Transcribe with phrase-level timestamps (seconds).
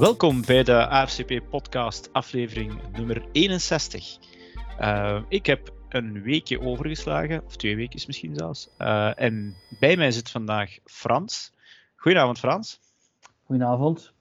[0.00, 4.18] Welkom bij de AFCP podcast aflevering nummer 61.
[4.80, 8.68] Uh, ik heb een weekje overgeslagen, of twee weken misschien zelfs.
[8.78, 11.52] Uh, en bij mij zit vandaag Frans.
[11.96, 12.80] Goedenavond Frans.
[13.44, 14.12] Goedenavond.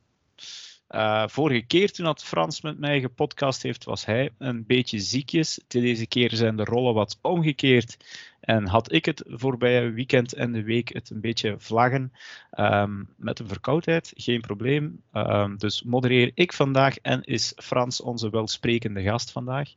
[0.96, 5.60] Uh, vorige keer toen dat Frans met mij gepodcast heeft, was hij een beetje ziekjes.
[5.68, 7.98] Deze keer zijn de rollen wat omgekeerd.
[8.39, 12.11] En had ik het voorbije weekend en de week het een beetje vlaggen
[12.60, 15.02] um, met een verkoudheid, geen probleem.
[15.14, 19.74] Um, dus modereer ik vandaag en is Frans onze welsprekende gast vandaag.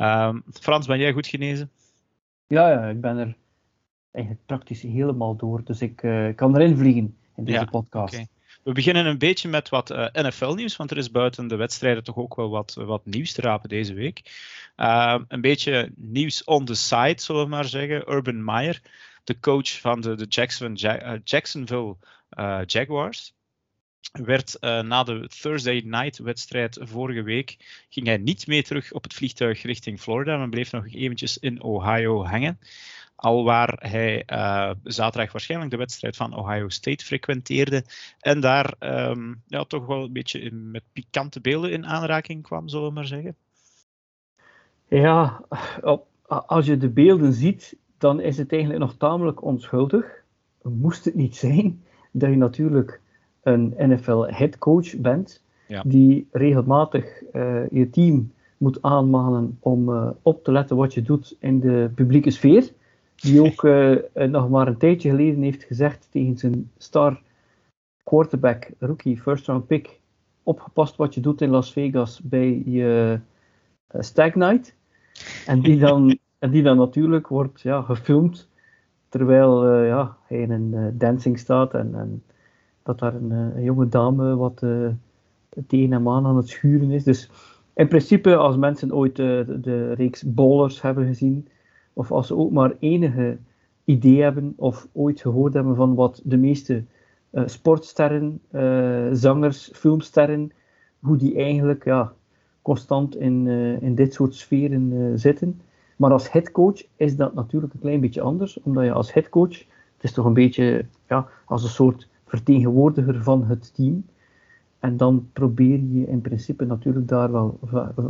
[0.00, 1.70] Um, Frans, ben jij goed genezen?
[2.46, 3.36] Ja, ja, ik ben er
[4.10, 5.64] eigenlijk praktisch helemaal door.
[5.64, 8.14] Dus ik uh, kan erin vliegen in deze ja, podcast.
[8.14, 8.26] Okay.
[8.70, 12.16] We beginnen een beetje met wat uh, NFL-nieuws, want er is buiten de wedstrijden toch
[12.16, 14.22] ook wel wat, wat nieuws te rapen deze week.
[14.76, 18.12] Uh, een beetje nieuws on the side, zullen we maar zeggen.
[18.12, 18.80] Urban Meyer,
[19.24, 21.96] de coach van de, de ja Jacksonville
[22.66, 23.32] Jaguars,
[24.12, 27.56] werd na de Thursday night wedstrijd vorige week,
[27.88, 31.62] ging hij niet mee terug op het vliegtuig richting Florida, maar bleef nog eventjes in
[31.62, 32.58] Ohio hangen
[33.20, 37.84] alwaar hij uh, zaterdag waarschijnlijk de wedstrijd van Ohio State frequenteerde
[38.20, 42.68] en daar um, ja, toch wel een beetje in, met pikante beelden in aanraking kwam,
[42.68, 43.36] zullen we maar zeggen.
[44.88, 45.40] Ja,
[45.82, 50.22] op, als je de beelden ziet, dan is het eigenlijk nog tamelijk onschuldig.
[50.62, 53.00] Moest het niet zijn dat je natuurlijk
[53.42, 55.82] een NFL headcoach bent, ja.
[55.86, 61.36] die regelmatig uh, je team moet aanmanen om uh, op te letten wat je doet
[61.38, 62.72] in de publieke sfeer
[63.20, 63.96] die ook uh,
[64.28, 67.22] nog maar een tijdje geleden heeft gezegd tegen zijn star
[68.04, 70.00] quarterback, rookie, first round pick,
[70.42, 73.20] opgepast wat je doet in Las Vegas bij je
[73.94, 74.74] uh, Stag Night.
[75.46, 78.48] En die dan, en die dan natuurlijk wordt ja, gefilmd
[79.08, 82.22] terwijl uh, ja, hij in een dancing staat en, en
[82.82, 84.64] dat daar een, een jonge dame wat
[85.66, 87.04] tegen hem aan aan het schuren is.
[87.04, 87.30] Dus
[87.74, 91.48] in principe, als mensen ooit de, de reeks Bowlers hebben gezien,
[91.92, 93.38] of als ze ook maar enige
[93.84, 96.84] idee hebben of ooit gehoord hebben van wat de meeste
[97.32, 100.52] uh, sportsterren, uh, zangers, filmsterren,
[101.00, 102.12] hoe die eigenlijk ja,
[102.62, 105.60] constant in, uh, in dit soort sferen zitten.
[105.96, 110.04] Maar als headcoach is dat natuurlijk een klein beetje anders, omdat je als headcoach, het
[110.04, 114.04] is toch een beetje ja, als een soort vertegenwoordiger van het team.
[114.78, 117.58] En dan probeer je in principe natuurlijk daar wel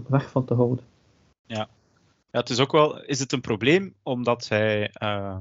[0.09, 0.85] weg van te houden.
[1.47, 1.69] Ja,
[2.31, 5.37] ja, het is ook wel, is het een probleem omdat hij, uh,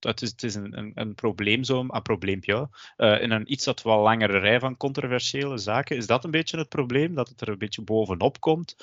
[0.00, 3.64] het is, het is een, een, een probleem zo, een probleempje, uh, in een iets
[3.64, 5.96] wat wel langere rij van controversiële zaken.
[5.96, 8.76] Is dat een beetje het probleem, dat het er een beetje bovenop komt?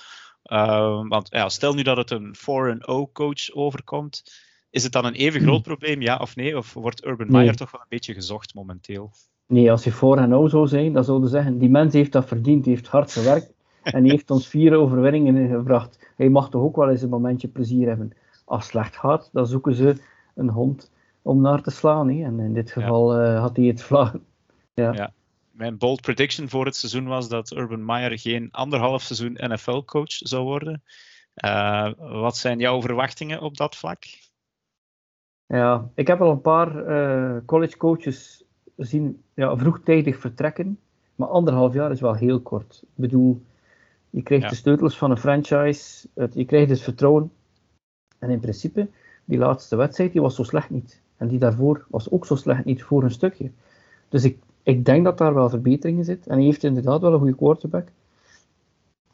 [0.45, 4.23] Uh, want ja, stel nu dat het een 4-0 coach overkomt,
[4.69, 6.57] is het dan een even groot probleem, ja of nee?
[6.57, 9.11] Of wordt Urban Meyer toch wel een beetje gezocht momenteel?
[9.47, 9.95] Nee, als je 4-0
[10.49, 13.54] zou zijn, dan zouden ze zeggen, die mens heeft dat verdiend, die heeft hard gewerkt
[13.93, 17.47] en die heeft ons vier overwinningen gebracht hij mag toch ook wel eens een momentje
[17.47, 18.13] plezier hebben.
[18.45, 19.95] Als het slecht gaat, dan zoeken ze
[20.35, 20.91] een hond
[21.21, 22.09] om naar te slaan.
[22.09, 22.23] Hè?
[22.23, 23.33] En in dit geval ja.
[23.33, 24.25] uh, had hij het vlagen.
[24.73, 24.91] Ja.
[24.93, 25.13] ja.
[25.51, 30.43] Mijn bold prediction voor het seizoen was dat Urban Meyer geen anderhalf seizoen NFL-coach zou
[30.43, 30.83] worden.
[31.45, 34.03] Uh, wat zijn jouw verwachtingen op dat vlak?
[35.45, 38.43] Ja, ik heb al een paar uh, college coaches
[38.77, 40.79] zien ja, vroegtijdig vertrekken.
[41.15, 42.79] Maar anderhalf jaar is wel heel kort.
[42.83, 43.45] Ik bedoel,
[44.15, 44.49] je krijgt ja.
[44.49, 47.31] de sleutels van een franchise, het, je krijgt het vertrouwen.
[48.19, 48.87] En in principe,
[49.25, 51.01] die laatste wedstrijd, die was zo slecht niet.
[51.17, 53.51] En die daarvoor was ook zo slecht niet voor een stukje.
[54.09, 56.27] Dus ik, ik denk dat daar wel verbeteringen zit.
[56.27, 57.87] En hij heeft inderdaad wel een goede quarterback.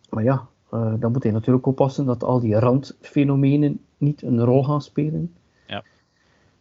[0.10, 4.64] Maar ja, uh, dan moet hij natuurlijk oppassen dat al die randfenomenen niet een rol
[4.64, 5.36] gaan spelen.
[5.68, 5.84] Ja,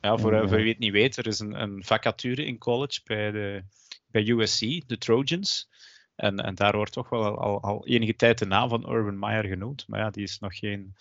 [0.01, 2.59] ja voor, en, uh, voor wie het niet weet, er is een, een vacature in
[2.59, 3.62] college bij, de,
[4.11, 5.70] bij USC, de Trojans.
[6.21, 9.45] En, en daar wordt toch wel al, al enige tijd de naam van Urban Meyer
[9.45, 9.89] genoemd.
[9.89, 10.95] Maar ja, die is nog geen,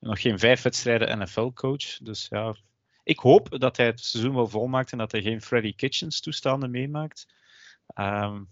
[0.00, 1.98] nog geen vijf wedstrijden NFL-coach.
[2.02, 2.54] Dus ja,
[3.02, 6.70] ik hoop dat hij het seizoen wel volmaakt en dat hij geen Freddy Kitchens toestanden
[6.70, 7.34] meemaakt.
[7.94, 8.48] Um,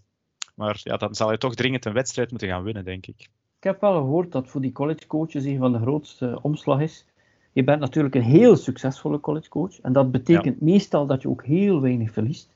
[0.54, 3.20] maar ja, dan zal hij toch dringend een wedstrijd moeten gaan winnen, denk ik.
[3.56, 7.06] Ik heb wel gehoord dat voor die collegecoaches een van de grootste omslag is.
[7.52, 9.80] Je bent natuurlijk een heel succesvolle collegecoach.
[9.80, 10.64] En dat betekent ja.
[10.64, 12.51] meestal dat je ook heel weinig verliest.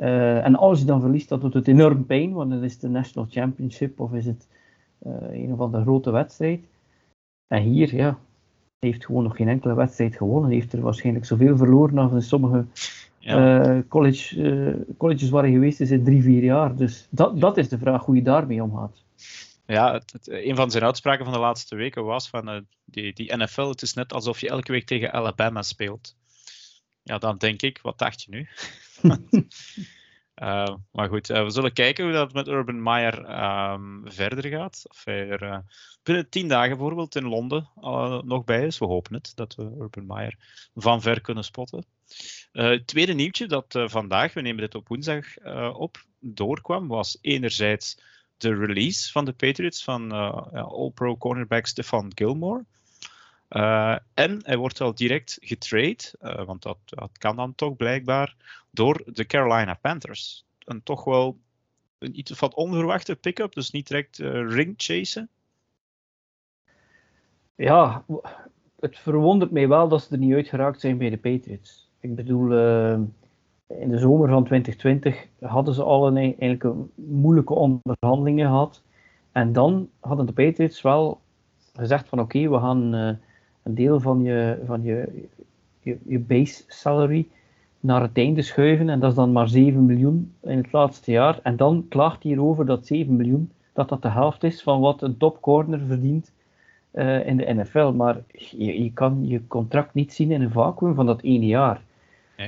[0.00, 2.80] Uh, en als je dan verliest, dan doet het enorm pijn, want dan is het
[2.80, 4.48] de National Championship of is het
[5.06, 6.60] uh, een of andere grote wedstrijd.
[7.46, 8.18] En hier, ja,
[8.78, 10.50] hij heeft gewoon nog geen enkele wedstrijd gewonnen.
[10.50, 12.64] Hij heeft er waarschijnlijk zoveel verloren als in sommige
[13.18, 13.76] ja.
[13.76, 16.76] uh, college, colleges waar hij geweest is in drie, vier jaar.
[16.76, 19.04] Dus dat, dat is de vraag hoe je daarmee omgaat.
[19.66, 23.36] Ja, het, het, een van zijn uitspraken van de laatste weken was van die, die
[23.36, 26.16] NFL, het is net alsof je elke week tegen Alabama speelt.
[27.10, 28.48] Ja, dan denk ik, wat dacht je nu?
[30.36, 33.42] Uh, maar goed, uh, we zullen kijken hoe dat met Urban Meyer
[33.72, 34.84] um, verder gaat.
[34.88, 35.58] Of hij er uh,
[36.02, 37.68] binnen tien dagen bijvoorbeeld in Londen
[38.24, 38.78] nog bij is.
[38.78, 40.36] We hopen het, dat we Urban Meyer
[40.74, 41.84] van ver kunnen spotten.
[42.52, 45.38] het tweede nieuwtje dat vandaag, we nemen dit op woensdag
[45.72, 48.00] op, doorkwam, was enerzijds
[48.36, 50.12] de release van de Patriots van
[50.52, 52.64] All-Pro cornerback Stefan Gilmore.
[53.50, 58.36] Uh, en hij wordt wel direct getrade, uh, want dat, dat, kan dan toch blijkbaar,
[58.70, 60.44] door de Carolina Panthers.
[60.58, 61.38] Een toch wel
[61.98, 65.28] een iets wat onverwachte pick-up, dus niet direct uh, ring chasen.
[67.54, 68.04] Ja,
[68.80, 71.90] het verwondert mij wel dat ze er niet uitgeraakt zijn bij de Patriots.
[72.00, 72.52] Ik bedoel,
[73.66, 78.82] in de zomer van 2020 hadden ze al een, eigenlijk een moeilijke onderhandelingen gehad.
[79.32, 81.20] En dan hadden de Patriots wel
[81.74, 83.18] gezegd van oké, we gaan
[83.62, 85.26] een deel van je, van je,
[85.80, 87.28] je, je base salary
[87.80, 88.88] naar het einde schuiven.
[88.88, 91.40] En dat is dan maar 7 miljoen in het laatste jaar.
[91.42, 95.02] En dan klaagt hij erover dat 7 miljoen, dat dat de helft is van wat
[95.02, 96.32] een topcorner verdient
[96.92, 97.92] uh, in de NFL.
[97.92, 101.82] Maar je, je, kan je contract niet zien in een vacuüm van dat ene jaar.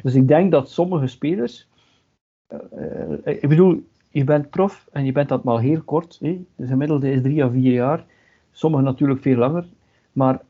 [0.02, 1.68] Dus ik denk dat sommige spelers.
[2.52, 6.18] Uh, ik bedoel, je bent prof en je bent dat maar heel kort.
[6.20, 6.44] Hè?
[6.56, 8.04] De gemiddelde is drie à vier jaar.
[8.52, 9.64] Sommigen natuurlijk veel langer.
[10.12, 10.40] Maar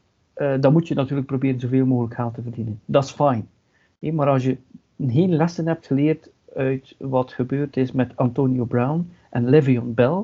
[0.43, 2.81] uh, dan moet je natuurlijk proberen zoveel mogelijk geld te verdienen.
[2.85, 3.49] Dat is fijn.
[3.99, 4.57] maar als je
[5.09, 10.23] geen lessen hebt geleerd uit wat gebeurd is met Antonio Brown en Le'Veon Bell,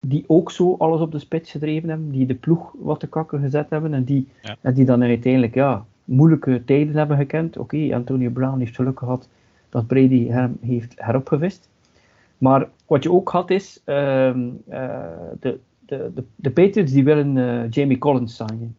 [0.00, 3.40] die ook zo alles op de spits gedreven hebben, die de ploeg wat te kakken
[3.40, 4.28] gezet hebben en die,
[4.60, 7.56] en die dan uiteindelijk ja, moeilijke tijden hebben gekend.
[7.56, 9.28] Oké, Antonio Brown heeft geluk gehad
[9.68, 11.68] dat Brady hem heeft heropgevist.
[12.38, 14.34] Maar wat je ook had is, uh, uh,
[15.40, 18.76] de, de, de, de Patriots die willen uh, Jamie Collins signen.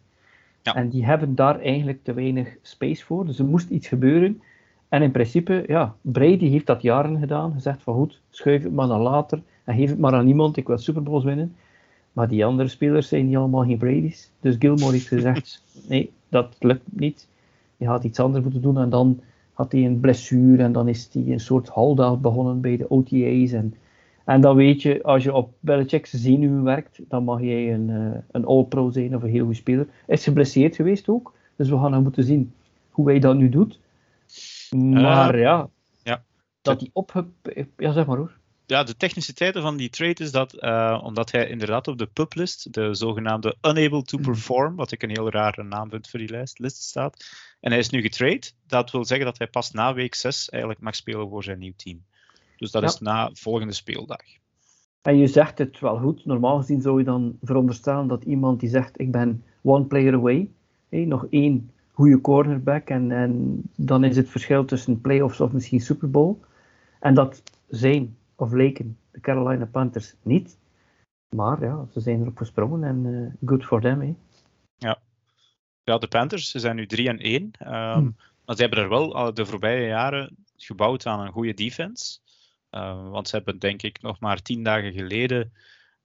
[0.61, 0.75] Ja.
[0.75, 3.25] En die hebben daar eigenlijk te weinig space voor.
[3.25, 4.41] Dus er moest iets gebeuren.
[4.89, 7.53] En in principe, ja, Brady heeft dat jaren gedaan.
[7.53, 9.41] Gezegd van goed, schuif het maar naar later.
[9.63, 11.55] En geef het maar aan iemand, ik wil Super Bowls winnen.
[12.13, 14.31] Maar die andere spelers zijn niet allemaal geen Brady's.
[14.39, 17.27] Dus Gilmore heeft gezegd, nee, dat lukt niet.
[17.77, 18.77] Je gaat iets anders moeten doen.
[18.77, 19.19] En dan
[19.53, 23.51] had hij een blessure en dan is hij een soort holdout begonnen bij de OTA's.
[23.51, 23.73] En
[24.25, 28.17] en dan weet je, als je op Belichick's zenuwen werkt, dan mag jij een, uh,
[28.31, 29.87] een all-pro zijn of een heel goed speler.
[30.05, 32.53] Hij is geblesseerd geweest ook, dus we gaan dan moeten zien
[32.89, 33.79] hoe hij dat nu doet.
[34.75, 35.69] Maar uh, ja,
[36.03, 36.23] ja,
[36.61, 37.25] dat hij op...
[37.77, 38.39] Ja, zeg maar hoor.
[38.71, 42.73] Ja, de techniciteiten van die trade is dat, uh, omdat hij inderdaad op de publist,
[42.73, 44.25] de zogenaamde unable to hmm.
[44.25, 47.25] perform, wat ik een heel rare naam vind voor die lijst, list staat.
[47.59, 48.51] En hij is nu getrade.
[48.67, 51.73] Dat wil zeggen dat hij pas na week 6 eigenlijk mag spelen voor zijn nieuw
[51.75, 52.05] team.
[52.61, 54.21] Dus dat is na volgende speeldag.
[55.01, 56.25] En je zegt het wel goed.
[56.25, 60.49] Normaal gezien zou je dan veronderstellen dat iemand die zegt: Ik ben one player away,
[60.89, 66.11] nog één goede cornerback, en, en dan is het verschil tussen playoffs of misschien Super
[66.11, 66.35] Bowl.
[66.99, 70.57] En dat zijn of leken de Carolina Panthers niet.
[71.35, 74.17] Maar ja, ze zijn erop gesprongen en uh, good for them.
[74.77, 74.99] Ja.
[75.83, 77.41] ja, de Panthers ze zijn nu 3 en 1.
[77.41, 78.09] Um, ehm, hm.
[78.45, 82.19] Maar ze hebben er wel de voorbije jaren gebouwd aan een goede defense.
[82.71, 85.53] Uh, want ze hebben denk ik nog maar tien dagen geleden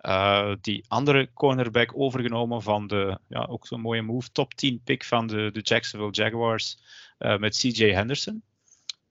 [0.01, 5.05] uh, die andere cornerback overgenomen van de, ja, ook zo'n mooie move, top 10 pick
[5.05, 6.79] van de, de Jacksonville Jaguars
[7.19, 8.43] uh, met CJ Henderson.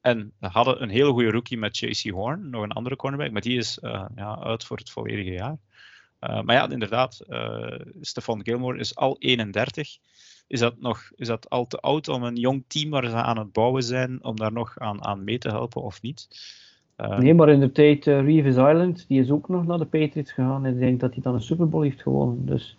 [0.01, 3.57] En hadden een hele goede rookie met JC Horn, nog een andere cornerback, maar die
[3.57, 3.77] is
[4.15, 5.57] ja, uit voor het volledige jaar.
[6.19, 7.21] maar ja, inderdaad,
[8.01, 9.97] Stefan Gilmore is al 31
[10.47, 13.37] is dat, nog, is dat al te oud om een jong team waar ze aan
[13.37, 16.27] het bouwen zijn, om daar nog aan, aan mee te helpen of niet?
[16.97, 19.85] Uh, nee, maar in de tijd uh, Reeves Island, die is ook nog naar de
[19.85, 22.45] Patriots gegaan en ik denk dat hij dan een Super Bowl heeft gewonnen.
[22.45, 22.77] Dus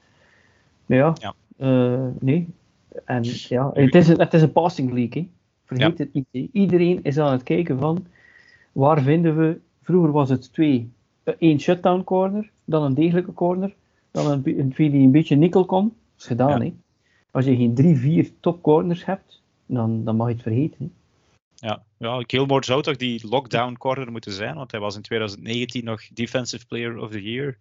[0.87, 1.35] ja, ja.
[1.59, 2.49] Uh, nee.
[3.05, 5.31] En ja, het is een, het is een passing league.
[5.65, 6.49] Vergeet het niet.
[6.53, 8.07] Iedereen is aan het kijken van
[8.73, 9.59] waar vinden we.
[9.83, 10.91] Vroeger was het twee,
[11.39, 13.75] één shutdown corner, dan een degelijke corner,
[14.11, 15.85] dan een, een twee die een beetje nickel kon.
[15.85, 16.75] Dat is gedaan, hè.
[17.31, 20.77] Als je geen drie, vier top corners hebt, dan, dan mag je het vergeten.
[20.79, 20.89] Hè.
[21.69, 25.85] Ja, ja, Gilmore zou toch die lockdown corner moeten zijn, want hij was in 2019
[25.85, 27.59] nog Defensive Player of the Year.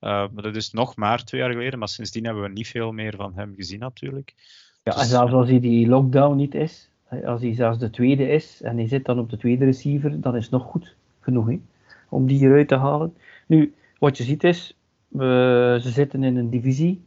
[0.00, 2.92] Uh, maar dat is nog maar twee jaar geleden, maar sindsdien hebben we niet veel
[2.92, 4.34] meer van hem gezien natuurlijk.
[4.82, 6.90] Ja, dus, en zelfs als hij die lockdown niet is,
[7.24, 10.36] als hij zelfs de tweede is en hij zit dan op de tweede receiver, dan
[10.36, 11.60] is het nog goed genoeg hè,
[12.08, 13.14] om die eruit te halen.
[13.46, 14.76] Nu, wat je ziet is,
[15.08, 17.04] we, ze zitten in een divisie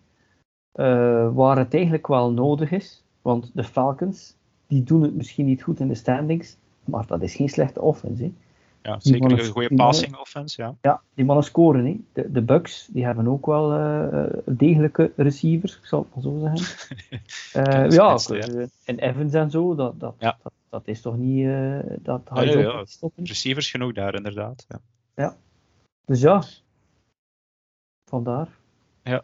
[0.75, 4.35] uh, waar het eigenlijk wel nodig is, want de Falcons
[4.73, 8.23] die doen het misschien niet goed in de standings, maar dat is geen slechte offense.
[8.23, 8.33] Hè.
[8.81, 10.75] Ja, zeker een goede passing offense, ja.
[10.81, 11.85] Ja, die mannen scoren.
[11.85, 11.99] Hè.
[12.13, 16.39] De, de Bucks, die hebben ook wel uh, degelijke receivers, ik zal het maar zo
[16.55, 16.97] zeggen.
[17.55, 18.17] uh, ja,
[18.85, 21.45] en Evans en zo, dat, dat, dat, dat is toch niet.
[21.45, 23.25] Uh, dat je ja, ja, stoppen.
[23.25, 24.65] Receivers genoeg daar, inderdaad.
[24.67, 24.79] Ja.
[25.15, 25.35] ja.
[26.05, 26.43] Dus ja,
[28.05, 28.47] vandaar.
[29.03, 29.23] Ja.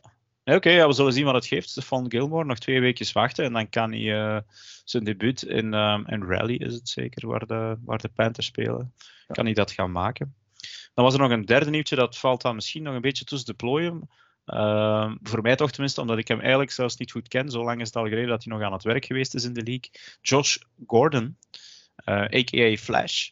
[0.55, 1.69] Oké, ja, we zullen zien wat het geeft.
[1.69, 4.39] Stefan Gilmore, nog twee weken wachten en dan kan hij uh,
[4.83, 8.93] zijn debuut in, um, in Rally, is het zeker, waar de, waar de Panthers spelen,
[9.27, 10.35] kan hij dat gaan maken.
[10.93, 13.47] Dan was er nog een derde nieuwtje, dat valt dan misschien nog een beetje tussen
[13.47, 14.09] de plooien.
[14.45, 17.49] Uh, voor mij toch tenminste, omdat ik hem eigenlijk zelfs niet goed ken.
[17.49, 19.53] Zo lang is het al geleden dat hij nog aan het werk geweest is in
[19.53, 19.91] de league.
[20.21, 21.37] Josh Gordon,
[22.05, 22.77] uh, eh, a.k.a.
[22.77, 23.29] Flash,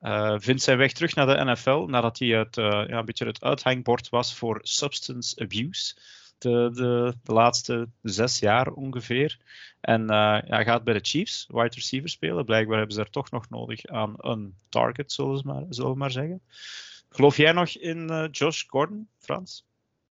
[0.00, 3.42] uh, vindt zijn weg terug naar de NFL nadat hij het, ja, een beetje het
[3.42, 5.94] uithangbord was voor substance abuse
[6.38, 9.38] de, de, de laatste zes jaar ongeveer.
[9.80, 12.44] En uh, ja, gaat bij de Chiefs wide receiver spelen.
[12.44, 15.98] Blijkbaar hebben ze er toch nog nodig aan een target, zullen we maar, zullen we
[15.98, 16.40] maar zeggen.
[17.10, 19.66] Geloof jij nog in uh, Josh Gordon, Frans?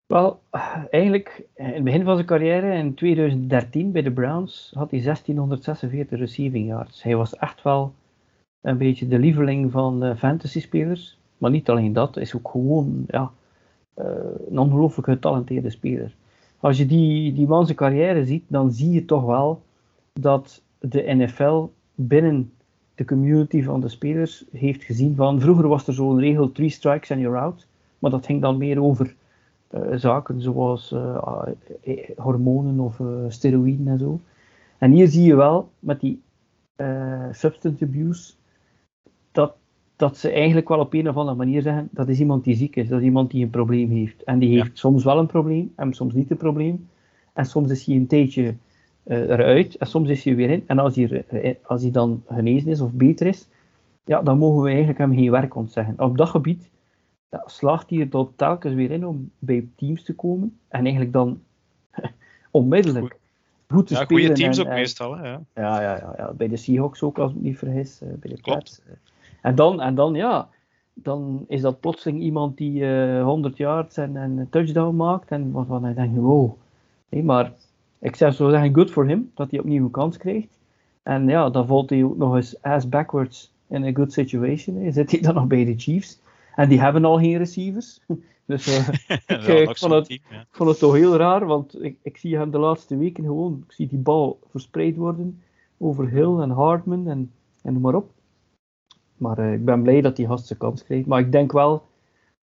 [0.06, 0.42] Wel,
[0.90, 6.20] eigenlijk in het begin van zijn carrière in 2013 bij de Browns had hij 1646
[6.20, 7.04] receiving yards.
[7.04, 7.94] Hij was echt wel
[8.62, 11.18] een beetje de lieveling van fantasy spelers.
[11.38, 13.32] Maar niet alleen dat, hij is ook gewoon ja,
[14.50, 16.16] een ongelooflijk getalenteerde speler.
[16.60, 19.62] Als je die, die man carrière ziet, dan zie je toch wel
[20.14, 22.52] dat de NFL binnen
[22.96, 27.12] de community van de spelers heeft gezien van vroeger was er zo'n regel three strikes
[27.12, 27.68] and you're out,
[28.00, 29.16] maar dat ging dan meer over
[29.72, 31.48] uh, zaken zoals uh,
[32.16, 34.20] hormonen of steroïden en zo.
[34.78, 36.22] En hier zie je wel met die
[37.32, 38.34] substance abuse
[39.32, 39.56] dat
[39.96, 42.76] dat ze eigenlijk wel op een of andere manier zeggen, dat is iemand die ziek
[42.76, 44.24] is, dat is iemand die een probleem heeft.
[44.24, 46.90] En die heeft soms wel een probleem, en soms niet een probleem.
[47.34, 48.56] En soms is hij een tijdje
[49.04, 50.64] uh, eruit, en soms is hij weer in.
[50.68, 53.48] En als hij, als hij dan genezen is of beter is,
[54.06, 55.94] ja, dan mogen we eigenlijk hem geen werk ontzeggen.
[55.98, 56.70] Op dat gebied
[57.30, 60.60] ja, slaagt hij er tot telkens weer in om bij teams te komen.
[60.68, 61.42] En eigenlijk dan
[62.52, 63.18] onmiddellijk
[63.68, 64.26] goed, te ja, spelen.
[64.26, 65.28] Goede teams ook meestal, hè?
[65.28, 65.42] Ja.
[65.56, 68.02] Ja, ja, ja, bij de Seahawks ook, als ik me niet vergis.
[68.02, 68.84] Uh, bij de Klopt.
[69.46, 70.50] En dan, en dan, ja,
[70.94, 75.32] dan is dat plotseling iemand die uh, 100 yards en, en, een touchdown maakt.
[75.32, 76.52] En wat dan denk je, wow.
[77.24, 77.54] Maar
[78.00, 80.60] ik zou zo zeggen, good for him, dat hij opnieuw een kans krijgt.
[81.04, 84.76] En ja, dan valt hij ook nog eens ass backwards in a good situation.
[84.76, 84.92] Hè.
[84.92, 86.22] Zit hij dan nog bij de Chiefs.
[86.56, 88.00] En die hebben al geen receivers.
[88.48, 88.88] Dus uh,
[89.28, 90.20] ik, ik, vond het,
[90.52, 93.72] vond het, toch heel raar, want ik, ik, zie hem de laatste weken gewoon, ik
[93.74, 95.42] zie die bal verspreid worden
[95.78, 98.12] over Hill en Hardman en, en noem maar op.
[99.18, 101.06] Maar uh, ik ben blij dat hij gast zijn kans krijgt.
[101.06, 101.88] Maar ik denk wel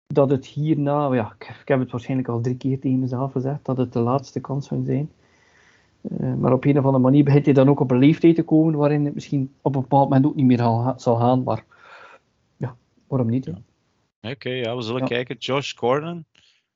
[0.07, 3.65] dat het hierna, ja, ik, ik, heb het waarschijnlijk al drie keer tegen mezelf gezegd,
[3.65, 5.11] dat het de laatste kans zou zijn.
[6.01, 8.43] Uh, maar op een of andere manier begint hij dan ook op een leeftijd te
[8.43, 10.57] komen waarin het misschien op een bepaald moment ook niet meer
[10.97, 11.43] zal gaan.
[11.43, 11.65] Maar
[12.57, 12.75] ja,
[13.07, 13.45] waarom niet?
[13.45, 13.61] Ja.
[14.31, 15.35] Oké, ja, we zullen kijken.
[15.37, 16.25] Josh Gordon.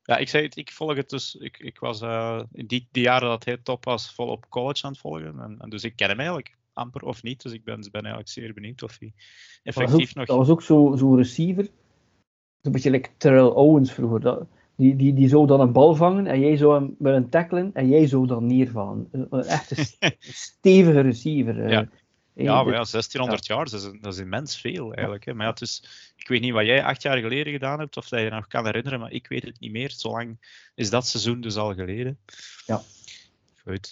[0.04, 1.36] Ja, ik zei het, ik volg het dus.
[1.36, 4.86] Ik, ik was uh, in die, die, jaren dat hij top was, vol op college
[4.86, 5.40] aan het volgen.
[5.40, 7.42] En, en dus ik ken hem eigenlijk amper of niet.
[7.42, 9.14] Dus ik ben, ben eigenlijk zeer benieuwd of hij
[9.64, 10.26] effectief nog...
[10.26, 11.68] Dat was ook zo'n zo receiver.
[12.62, 14.20] Een beetje like Terrell Owens vroeger.
[14.20, 17.70] Dat, die, die, die zou dan een bal vangen en jij zou hem willen tackelen
[17.74, 19.08] en jij zou dan neervallen.
[19.12, 19.76] Een echte
[20.20, 21.64] stevige receiver.
[21.64, 21.72] Eh.
[21.72, 21.88] Ja.
[22.44, 25.26] Ja, maar ja, 1600 jaar, dat is, dat is immens veel eigenlijk.
[25.26, 25.34] Hè.
[25.34, 25.84] Maar ja, dus,
[26.16, 28.66] ik weet niet wat jij acht jaar geleden gedaan hebt, of dat je nog kan
[28.66, 29.92] herinneren, maar ik weet het niet meer.
[29.92, 30.38] Zolang
[30.76, 32.20] is dat seizoen dus al geleden.
[32.66, 32.82] Ja.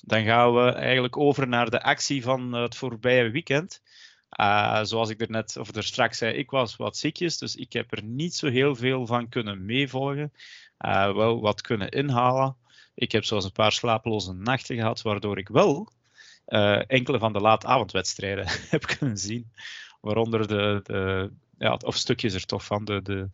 [0.04, 3.82] Dan gaan we eigenlijk over naar de actie van het voorbije weekend.
[4.40, 7.74] Uh, zoals ik er net of er straks zei, ik was wat ziekjes, dus ik
[7.74, 10.34] heb er niet zo heel veel van kunnen meevolgen.
[10.86, 12.56] Uh, wel wat kunnen inhalen.
[12.96, 15.92] Ik heb zoals een paar slapeloze nachten gehad, waardoor ik wel
[16.48, 19.52] uh, enkele van de laatavondwedstrijden heb kunnen zien.
[20.02, 22.86] Waaronder de, de ja, of stukjes er toch van.
[22.86, 23.30] De, de,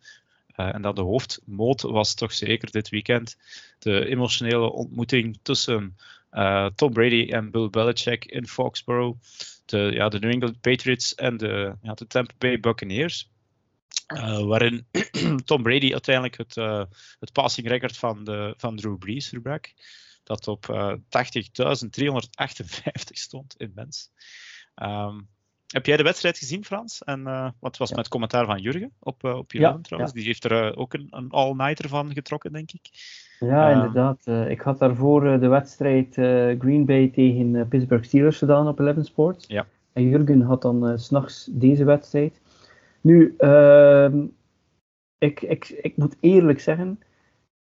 [0.54, 3.36] en dat de hoofdmoot was toch zeker dit weekend
[3.78, 5.96] de emotionele ontmoeting tussen
[6.74, 9.18] Tom Brady en Bill Belichick in Foxborough.
[9.64, 13.30] De, ja, de New England Patriots en de, ja, de Tampa Bay Buccaneers.
[14.14, 14.86] Uh, waarin
[15.44, 16.84] Tom Brady uiteindelijk het, uh,
[17.18, 19.72] het passing record van, de, van Drew Brees verbrak.
[20.24, 21.00] Dat op 80.358
[23.04, 24.10] stond in mens.
[24.82, 25.28] Um,
[25.66, 27.02] heb jij de wedstrijd gezien, Frans?
[27.02, 30.12] En wat was met commentaar van Jurgen op, op je ja, trouwens?
[30.12, 32.88] Die heeft er ook een, een all-nighter van getrokken, denk ik.
[33.42, 34.26] Ja, inderdaad.
[34.28, 38.78] Uh, ik had daarvoor uh, de wedstrijd uh, Green Bay tegen Pittsburgh Steelers gedaan op
[38.78, 39.46] Eleven Sports.
[39.46, 39.66] Ja.
[39.92, 42.40] En Jurgen had dan s s'nachts deze wedstrijd.
[43.00, 44.24] Nu, ehm,
[45.18, 46.98] ik, ik, ik moet eerlijk zeggen,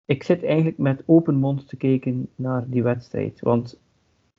[0.05, 3.39] ik zit eigenlijk met open mond te kijken naar die wedstrijd.
[3.39, 3.81] Want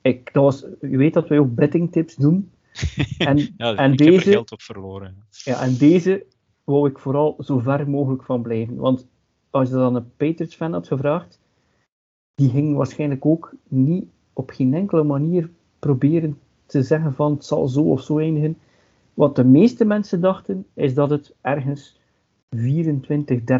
[0.01, 2.49] ik, dat was, je weet dat wij ook betting tips doen.
[3.17, 5.15] En, ja, en ik deze, heb er geld op verloren.
[5.29, 6.25] Ja, en deze
[6.63, 8.75] wou ik vooral zo ver mogelijk van blijven.
[8.75, 9.07] Want
[9.55, 11.39] als je dan een Patriots fan had gevraagd,
[12.33, 17.67] die ging waarschijnlijk ook niet op geen enkele manier proberen te zeggen van het zal
[17.67, 18.57] zo of zo eindigen.
[19.13, 21.99] Wat de meeste mensen dachten, is dat het ergens
[22.55, 22.59] 24-13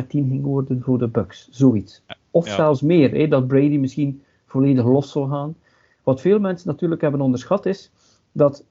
[0.08, 1.48] ging worden voor de Bucks.
[1.52, 2.04] Zoiets.
[2.32, 5.56] Of zelfs meer, hè, dat Brady misschien volledig los zal gaan.
[6.04, 7.92] Wat veel mensen natuurlijk hebben onderschat is
[8.32, 8.66] dat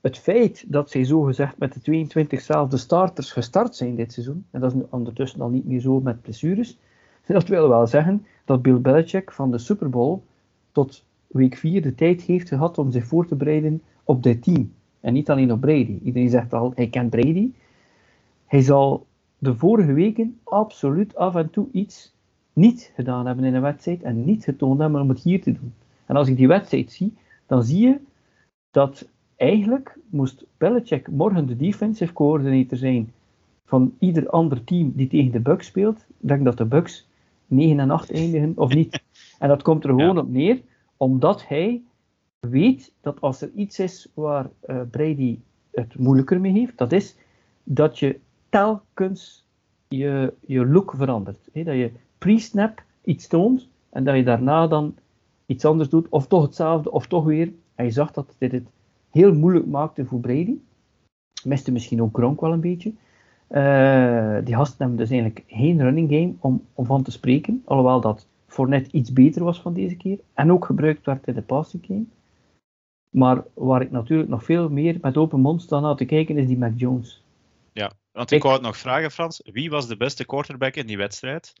[0.00, 2.40] het feit dat zij zogezegd met de 22
[2.74, 6.78] starters gestart zijn dit seizoen, en dat is ondertussen al niet meer zo met blessures,
[7.26, 10.22] dat wil wel zeggen dat Bill Belichick van de Super Bowl
[10.72, 14.72] tot week 4 de tijd heeft gehad om zich voor te bereiden op dit team.
[15.00, 15.98] En niet alleen op Brady.
[16.02, 17.50] Iedereen zegt al, hij kent Brady.
[18.46, 19.06] Hij zal
[19.38, 22.14] de vorige weken absoluut af en toe iets
[22.52, 25.74] niet gedaan hebben in een wedstrijd en niet getoond hebben om het hier te doen.
[26.06, 28.00] En als ik die wedstrijd zie, dan zie je
[28.70, 33.12] dat eigenlijk moest Belichick morgen de defensive coordinator zijn
[33.64, 35.98] van ieder ander team die tegen de Bucks speelt.
[35.98, 37.08] Ik denk dat de Bucks
[37.46, 39.00] 9 en 8 eindigen of niet.
[39.38, 40.60] En dat komt er gewoon op neer,
[40.96, 41.82] omdat hij
[42.40, 45.38] weet dat als er iets is waar uh, Brady
[45.70, 47.16] het moeilijker mee heeft, dat is
[47.64, 48.18] dat je
[48.48, 49.46] telkens
[49.88, 51.48] je, je look verandert.
[51.52, 54.94] Dat je pre-snap iets toont en dat je daarna dan
[55.46, 57.52] iets anders doet, of toch hetzelfde, of toch weer.
[57.74, 58.66] En je zag dat dit het
[59.18, 60.56] heel moeilijk maakte voor Brady.
[61.44, 62.92] Miste misschien ook Gronk wel een beetje.
[63.50, 68.00] Uh, die gasten hebben dus eigenlijk geen running game om, om van te spreken, alhoewel
[68.00, 71.42] dat voor net iets beter was van deze keer en ook gebruikt werd in de
[71.42, 72.04] passing game.
[73.10, 76.46] Maar waar ik natuurlijk nog veel meer met open mond sta naar te kijken is
[76.46, 77.22] die Mac Jones.
[77.72, 79.42] Ja, want ik wou het nog vragen, Frans.
[79.52, 81.52] Wie was de beste quarterback in die wedstrijd?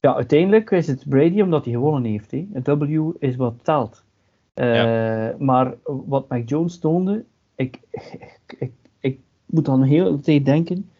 [0.00, 2.30] Ja, uiteindelijk is het Brady omdat hij gewonnen heeft.
[2.30, 2.46] Hè.
[2.52, 4.04] Een W is wat telt.
[4.54, 7.80] Uh, Maar wat Mac Jones toonde, ik,
[8.58, 10.90] ik, ik, moet dan heel de tijd denken.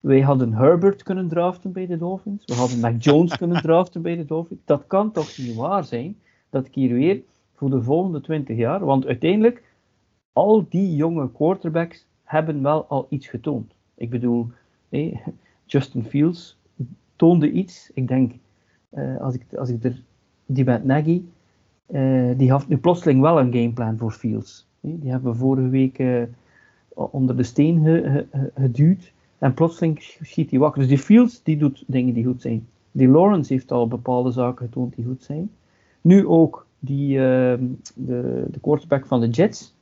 [0.00, 2.44] Wij hadden Herbert kunnen draften bij de Dolphins.
[2.44, 4.60] We hadden Mac Jones kunnen draften bij de Dolphins.
[4.64, 6.16] Dat kan toch niet waar zijn
[6.50, 7.22] dat ik hier weer
[7.54, 8.84] voor de volgende 20 jaar.
[8.84, 9.62] Want uiteindelijk,
[10.32, 13.74] al die jonge quarterbacks hebben wel al iets getoond.
[13.94, 14.50] Ik bedoel,
[15.64, 16.58] Justin Fields
[17.16, 17.90] toonde iets.
[17.94, 18.32] Ik denk,
[18.90, 20.02] uh, als, ik, als ik er,
[20.46, 21.22] die met Nagy,
[22.36, 24.66] die heeft nu plotseling wel een gameplan voor Fields.
[24.80, 26.22] Die hebben we vorige week uh,
[26.94, 29.12] onder de steen ge, ge, geduwd.
[29.38, 30.80] En plotseling schiet hij wakker.
[30.80, 32.68] Dus die Fields, die doet dingen die goed zijn.
[32.92, 35.50] Die Lawrence heeft al bepaalde zaken getoond die goed zijn.
[36.00, 37.54] Nu ook die, uh,
[37.94, 39.74] de, de quarterback van de Jets,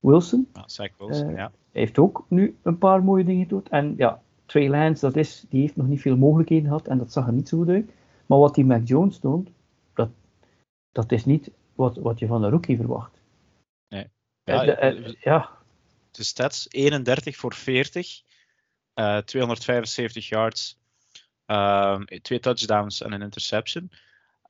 [0.00, 0.46] Wilson.
[0.52, 1.50] Ah, Zach Wilson, ja.
[1.72, 3.68] Heeft ook nu een paar mooie dingen getoond.
[3.68, 7.12] En ja, Trey Lance, dat is, die heeft nog niet veel mogelijkheden gehad en dat
[7.12, 7.90] zag er niet zo goed uit.
[8.26, 9.48] Maar wat die Mac Jones toont,
[10.92, 13.20] dat, is niet wat, wat je van een rookie verwacht.
[13.88, 14.10] Nee.
[14.44, 15.58] Ja, de, ja.
[16.10, 18.22] de stats 31 voor 40,
[18.94, 20.78] uh, 275 yards,
[21.46, 23.90] uh, twee touchdowns en een interception.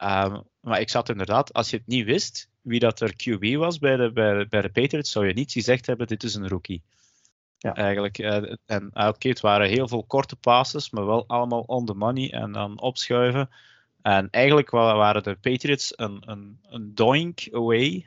[0.03, 3.79] Um, maar ik zat inderdaad, als je het niet wist wie dat er QB was
[3.79, 6.83] bij de, bij, bij de Patriots, zou je niet gezegd hebben: dit is een rookie.
[7.59, 7.75] Ja.
[7.75, 8.19] Eigenlijk.
[8.19, 12.33] Uh, en oké, het waren heel veel korte passes, maar wel allemaal on the money
[12.33, 13.51] en dan opschuiven.
[14.03, 18.07] En eigenlijk waren de Patriots een, een, een doink away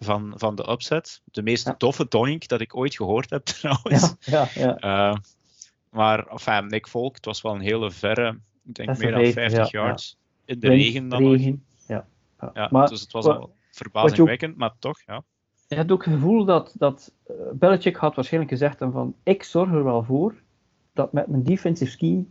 [0.00, 1.20] van, van de upset.
[1.24, 1.74] De meest ja.
[1.74, 4.14] toffe doink dat ik ooit gehoord heb trouwens.
[4.20, 5.10] Ja, ja, ja.
[5.10, 5.16] Uh,
[5.90, 9.70] maar enfin, Nick Volk, het was wel een hele verre, ik denk meer dan 50
[9.70, 10.18] yards.
[10.44, 11.64] In de regen dan regen.
[11.88, 12.06] Ja.
[12.54, 12.68] Ja.
[12.70, 15.22] Maar, dus het was al verbazingwekkend, ook, maar toch, ja.
[15.68, 19.70] Je hebt ook het gevoel dat, dat uh, Belichick had waarschijnlijk gezegd van ik zorg
[19.70, 20.34] er wel voor
[20.92, 22.24] dat met mijn defensive scheme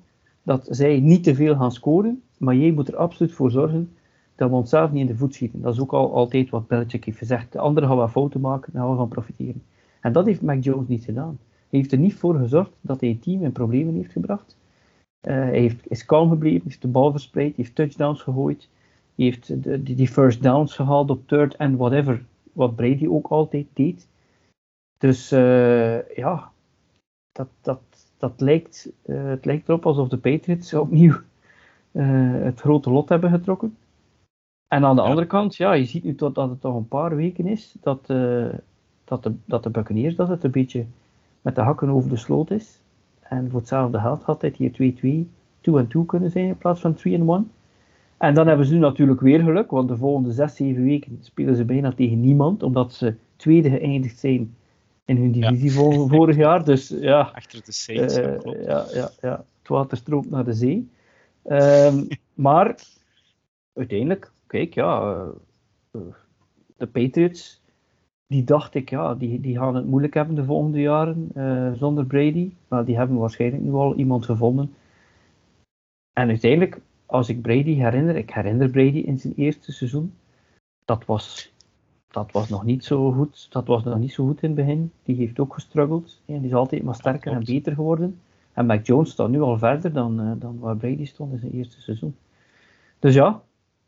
[0.44, 3.96] dat zij niet te veel gaan scoren, maar jij moet er absoluut voor zorgen
[4.36, 5.62] dat we onszelf niet in de voet schieten.
[5.62, 7.52] Dat is ook al, altijd wat Belichick heeft gezegd.
[7.52, 9.64] De anderen gaan wat fouten maken en gaan we van profiteren.
[10.02, 11.40] En dat heeft Mac Jones niet gedaan.
[11.70, 14.58] Hij heeft er niet voor gezorgd dat hij het team in problemen heeft gebracht.
[15.22, 18.70] Uh, hij heeft, is kalm gebleven, heeft de bal verspreid, heeft touchdowns gegooid,
[19.16, 24.08] heeft de, die, first downs gehaald op third en whatever, wat Brady ook altijd deed.
[24.98, 26.52] Dus uh, ja,
[27.32, 27.82] dat, dat,
[28.18, 31.16] dat lijkt, uh, het lijkt erop alsof de Patriots opnieuw
[32.02, 33.78] het grote lot hebben getrokken.
[34.68, 35.08] En aan de ja.
[35.08, 38.06] andere kant, ja, je ziet nu tot, dat het toch een paar weken is dat,
[39.04, 40.86] dat, de, dat de Buccaneers dat het een beetje
[41.42, 42.80] met de hakken over de sloot is.
[43.20, 45.28] En voor hetzelfde geld had hij hier 2-2,
[45.72, 46.98] 2-2 kunnen zijn in plaats van
[47.46, 47.52] 3-1.
[48.18, 51.56] En dan hebben ze nu natuurlijk weer geluk, want de volgende 6, 7 weken spelen
[51.56, 54.56] ze bijna tegen niemand, omdat ze tweede geëindigd zijn
[55.06, 56.08] in hun divisie ja.
[56.08, 56.64] vorig jaar.
[56.64, 57.20] Dus ja.
[57.34, 58.26] Achter de Saints, uh,
[58.66, 60.90] ja, ja, ja, het water stroomt naar de zee.
[61.50, 62.80] Um, maar
[63.74, 65.26] uiteindelijk, kijk, ja,
[65.92, 66.02] uh,
[66.78, 67.64] de Patriots
[68.28, 72.06] die dacht ik, ja, die, die gaan het moeilijk hebben de volgende jaren uh, zonder
[72.06, 72.52] Brady.
[72.68, 74.74] Maar die hebben waarschijnlijk nu al iemand gevonden.
[76.14, 80.14] En uiteindelijk, als ik Brady herinner, ik herinner Brady in zijn eerste seizoen.
[80.86, 81.54] Dat was,
[82.08, 83.52] dat was nog niet zo goed.
[83.52, 84.92] Dat was nog niet zo goed in het begin.
[85.04, 86.22] Die heeft ook gestruggeld.
[86.26, 88.20] En die is altijd maar sterker en beter geworden.
[88.56, 91.52] En Mac Jones staat nu al verder dan, uh, dan waar Brady stond in zijn
[91.52, 92.16] eerste seizoen.
[93.00, 93.42] Dus ja,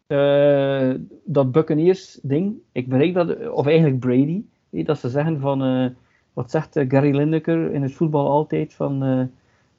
[0.07, 5.89] uh, dat Buccaneers ding, ik bereik dat, of eigenlijk Brady, dat ze zeggen van, uh,
[6.33, 8.97] wat zegt Gary Lineker in het voetbal altijd, van...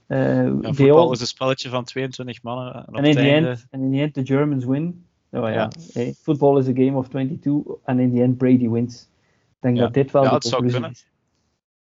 [0.07, 2.85] ja, voetbal is een spelletje van 22 mannen.
[2.92, 5.05] En, in, the end, en in the end, the Germans win.
[5.31, 5.70] Oh, ja.
[5.92, 9.03] Hey, football is a game of 22 en in the end Brady wins.
[9.03, 11.07] Ik denk dat dit wel ja, de conclusie is.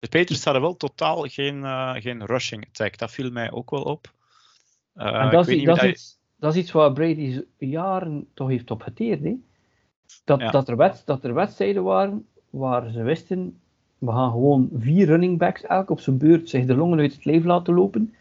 [0.00, 2.98] De Patriots hadden wel totaal geen, uh, geen rushing attack.
[2.98, 4.12] Dat viel mij ook wel op.
[4.94, 8.82] En dat, is, dat, is iets, dat is iets waar Brady jaren toch heeft op
[8.82, 9.24] geteerd.
[9.24, 9.34] Hè?
[10.24, 13.60] Dat, dat, er wet, dat er wedstrijden waren waar ze wisten,
[13.98, 17.24] we gaan gewoon vier running backs elk op zijn beurt zich de longen uit het
[17.24, 18.14] leven laten lopen.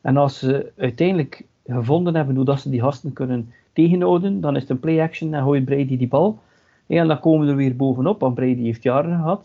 [0.00, 4.62] En als ze uiteindelijk gevonden hebben hoe dat ze die gasten kunnen tegenhouden, dan is
[4.62, 6.38] het een play-action en gooit Brady die bal.
[6.86, 9.44] En dan komen we er weer bovenop, want Brady heeft jaren gehad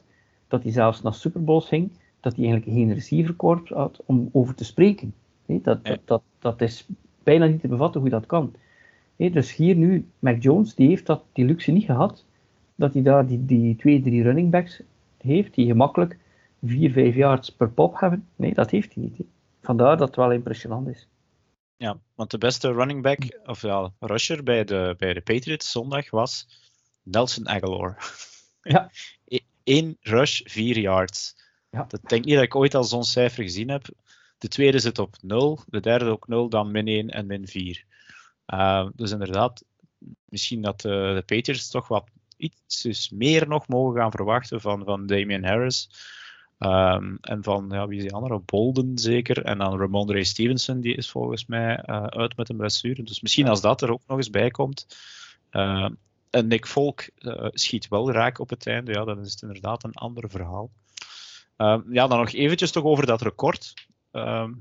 [0.49, 4.55] dat hij zelfs naar Super Bowls ging, dat hij eigenlijk geen receiverkorps had om over
[4.55, 5.13] te spreken.
[5.45, 6.87] Dat, dat, dat, dat, is
[7.23, 8.53] bijna niet te bevatten hoe dat kan.
[9.15, 12.25] Dus hier nu, Mac Jones, die heeft dat, die luxe niet gehad,
[12.75, 14.81] dat hij daar die, die twee, drie running backs
[15.17, 16.17] heeft, die gemakkelijk
[16.63, 18.27] vier, vijf yards per pop hebben.
[18.35, 19.27] Nee, dat heeft hij niet.
[19.61, 21.07] Vandaar dat het wel impressionant is.
[21.77, 26.09] Ja, want de beste running back, of ja, rusher bij de, bij de Patriots zondag
[26.09, 26.47] was
[27.03, 27.97] Nelson Aguilar.
[28.61, 28.89] Ja.
[29.69, 31.35] Eén rush, vier yards.
[31.69, 31.85] Ja.
[31.87, 33.85] Dat denk niet dat ik ooit al zo'n cijfer gezien heb.
[34.37, 37.85] De tweede zit op 0, de derde ook 0, dan min 1 en min 4.
[38.47, 39.63] Uh, dus inderdaad,
[40.25, 44.83] misschien dat de, de Patriots toch wat iets dus meer nog mogen gaan verwachten van,
[44.83, 45.89] van Damian Harris.
[46.59, 48.39] Um, en van, ja, wie is die andere?
[48.39, 49.43] Bolden zeker.
[49.43, 53.03] En dan Ramondre Stevenson, die is volgens mij uh, uit met een blessure.
[53.03, 54.87] Dus misschien als dat er ook nog eens bij komt.
[56.29, 58.91] En Nick Volk uh, schiet wel raak op het einde.
[58.91, 60.71] Ja, dan is het inderdaad een ander verhaal.
[61.57, 63.73] Uh, ja, dan nog eventjes toch over dat record.
[64.11, 64.53] Uh, ehm,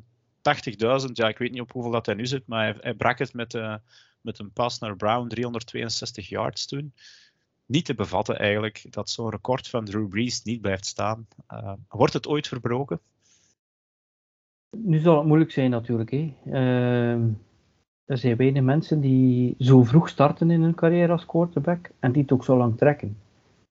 [1.06, 3.34] 80.000, ja, ik weet niet op hoeveel dat hij nu zit, maar hij, brak het
[3.34, 3.74] met, uh,
[4.20, 6.94] met een pas naar Brown, 362 yards toen.
[7.66, 11.26] Niet te bevatten eigenlijk, dat zo'n record van Drew Brees niet blijft staan.
[11.46, 13.00] Ehm, wordt het ooit verbroken?
[14.70, 16.10] Nu zal het moeilijk zijn natuurlijk.
[16.10, 16.34] Hè.
[16.44, 17.30] Ehm,
[18.08, 22.22] er zijn weinig mensen die zo vroeg starten in hun carrière als quarterback en die
[22.22, 23.16] het ook zo lang trekken.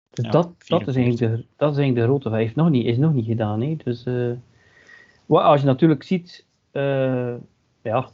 [0.09, 2.29] Dus dat, dat, is eigenlijk de, dat is eigenlijk de grote.
[2.29, 3.61] Hij heeft nog niet, is nog niet gedaan.
[3.61, 3.75] Hè.
[3.83, 4.31] Dus, uh,
[5.27, 7.33] als je natuurlijk ziet, uh,
[7.81, 8.09] ja,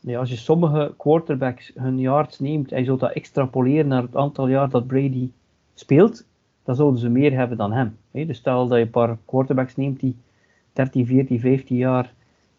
[0.00, 4.16] ja, als je sommige quarterbacks hun yards neemt en je zult dat extrapoleren naar het
[4.16, 5.30] aantal jaar dat Brady
[5.74, 6.26] speelt,
[6.64, 7.96] dan zouden ze meer hebben dan hem.
[8.10, 8.26] Hè.
[8.26, 10.16] Dus stel dat je een paar quarterbacks neemt die
[10.72, 12.12] 13, 14, 15 jaar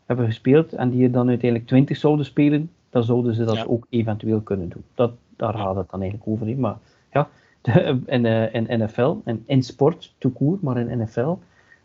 [0.05, 3.87] hebben gespeeld en die er dan uiteindelijk 20 zouden spelen, dan zouden ze dat ook
[3.89, 4.83] eventueel kunnen doen.
[4.95, 6.57] Dat, daar gaat het dan eigenlijk over.
[6.57, 6.77] Maar
[7.11, 7.29] ja,
[8.05, 11.33] in, uh, in NFL en in sport, to court, maar in NFL,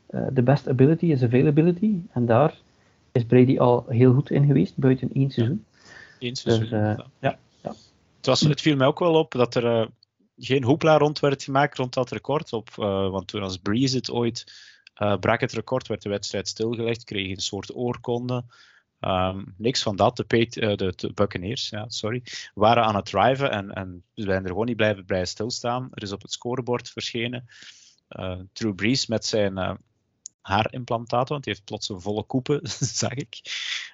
[0.07, 1.95] de uh, best ability is availability.
[2.12, 2.59] En daar
[3.12, 5.64] is Brady al heel goed in geweest, buiten één seizoen.
[6.19, 6.62] Ja, Eén seizoen.
[6.62, 6.81] Dus, uh,
[7.21, 7.38] ja.
[7.62, 7.75] ja.
[8.16, 9.88] Het, was, het viel mij ook wel op dat er
[10.38, 12.53] geen hoepla rond werd gemaakt rond dat record.
[12.53, 14.64] Op, uh, want toen als Breeze het ooit
[15.21, 18.45] brak het record, werd de wedstrijd stilgelegd, kreeg een soort oorkonde.
[19.00, 20.16] Um, niks van dat.
[20.16, 22.22] De, uh, de, de, Buccaneers ja, sorry,
[22.54, 25.88] waren aan het driven en, en ze zijn er gewoon niet blijven bij stilstaan.
[25.92, 27.48] Er is op het scorebord verschenen
[28.09, 29.74] uh, Drew Brees met zijn uh,
[30.40, 32.61] haarimplantaten, want hij heeft plots een volle koepen,
[33.02, 33.40] zag ik.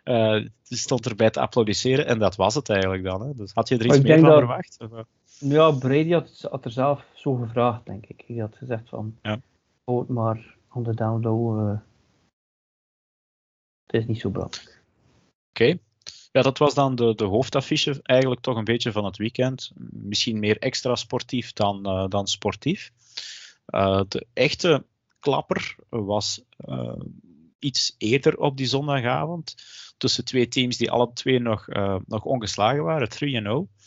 [0.05, 3.23] Uh, stond erbij te applaudisseren en dat was het eigenlijk dan.
[3.23, 3.35] Hè.
[3.35, 4.77] Dus had je er iets meer van dat, verwacht?
[4.81, 5.05] Of?
[5.39, 8.25] Ja, Brady had, had, er zelf zo gevraagd, denk ik.
[8.27, 9.41] Hij had gezegd van, ja.
[10.09, 11.71] maar on the down low,
[13.87, 14.82] het is niet zo belangrijk.
[15.53, 15.79] Oké.
[16.33, 19.71] Ja, dat was dan de, de hoofdaffiche eigenlijk toch een beetje van het weekend.
[19.91, 22.91] Misschien meer extra sportief dan, uh, dan sportief.
[23.75, 24.85] Uh, de echte
[25.21, 27.01] klapper was uh,
[27.59, 29.55] iets eerder op die zondagavond.
[29.97, 31.67] Tussen twee teams die alle twee nog,
[32.07, 33.81] nog ongeslagen waren, 3-0.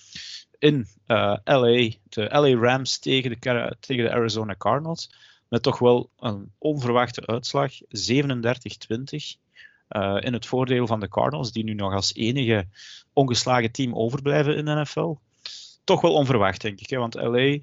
[0.60, 0.88] In
[1.44, 5.10] LA, de LA Rams tegen de, tegen de Arizona Cardinals.
[5.50, 9.45] Met toch wel een onverwachte uitslag, 37-20.
[9.90, 12.68] Uh, in het voordeel van de Cardinals, die nu nog als enige
[13.14, 15.16] ongeslagen team overblijven in de NFL.
[15.84, 16.90] Toch wel onverwacht, denk ik.
[16.90, 16.98] Hè?
[16.98, 17.62] Want LA, eh,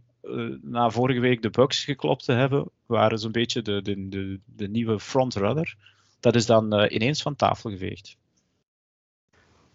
[0.63, 4.69] na vorige week de Bucks geklopt te hebben, waren zo'n beetje de, de, de, de,
[4.69, 5.77] nieuwe frontrunner.
[6.21, 8.17] Dat is dan uh, ineens van tafel geveegd.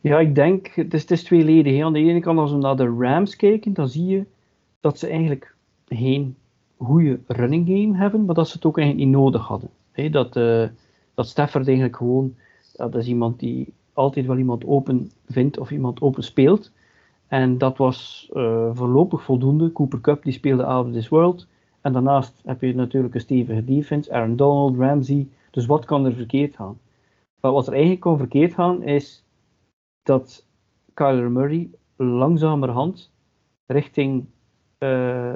[0.01, 1.83] Ja, ik denk, het is, het is tweeledig.
[1.83, 4.25] Aan de ene kant, als we naar de Rams kijken, dan zie je
[4.79, 5.55] dat ze eigenlijk
[5.87, 6.35] geen
[6.77, 9.69] goede running game hebben, maar dat ze het ook eigenlijk niet nodig hadden.
[9.91, 10.35] He, dat,
[11.17, 12.35] dat Stafford eigenlijk gewoon,
[12.71, 16.71] dat is iemand die altijd wel iemand open vindt of iemand open speelt.
[17.27, 19.71] En dat was uh, voorlopig voldoende.
[19.71, 21.47] Cooper Cup die speelde out of this world.
[21.81, 25.27] En daarnaast heb je natuurlijk een stevige defense, Aaron Donald, Ramsey.
[25.51, 26.79] Dus wat kan er verkeerd gaan?
[27.39, 29.23] Wat er eigenlijk kon verkeerd gaan, is
[30.03, 30.47] dat
[30.93, 33.11] Kyler Murray langzamerhand
[33.65, 34.25] richting
[34.79, 35.35] uh,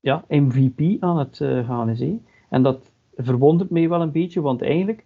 [0.00, 2.04] ja, MVP aan het uh, gaan is.
[2.48, 5.04] En dat verwondert mij wel een beetje, want eigenlijk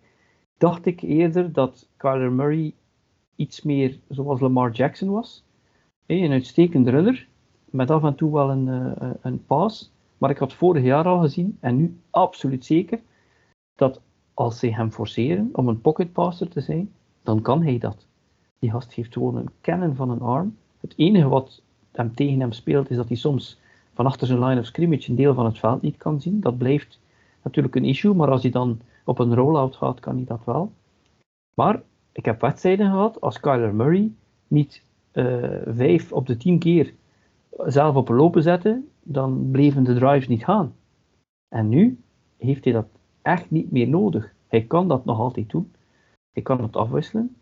[0.59, 2.75] dacht ik eerder dat Kyler Murray
[3.37, 5.44] iets meer zoals Lamar Jackson was.
[6.07, 7.29] Een uitstekende runner,
[7.64, 9.92] met af en toe wel een, uh, een pass.
[10.18, 13.01] Maar ik had vorig jaar al gezien, en nu absoluut zeker,
[13.75, 14.01] dat
[14.35, 16.92] als ze hem forceren om een pocket passer te zijn,
[17.23, 18.07] dan kan hij dat.
[18.59, 20.57] Die gast heeft gewoon een kennen van een arm.
[20.81, 23.59] Het enige wat hem tegen hem speelt, is dat hij soms
[23.94, 26.40] van achter zijn line of scrimmage een deel van het veld niet kan zien.
[26.40, 27.01] Dat blijft
[27.42, 30.72] natuurlijk een issue, maar als hij dan op een rollout gaat, kan hij dat wel.
[31.55, 34.12] Maar ik heb wedstrijden gehad als Kyler Murray
[34.48, 36.94] niet uh, vijf op de tien keer
[37.66, 40.74] zelf op een lopen zette, dan bleven de drives niet gaan.
[41.48, 41.98] En nu
[42.37, 42.87] heeft hij dat
[43.22, 44.33] echt niet meer nodig.
[44.46, 45.72] Hij kan dat nog altijd doen.
[46.33, 47.37] Hij kan het afwisselen.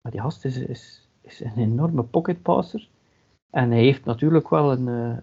[0.00, 0.56] Maar die gast is,
[1.22, 2.88] is, een enorme pocket passer.
[3.50, 5.16] En hij heeft natuurlijk wel een, uh,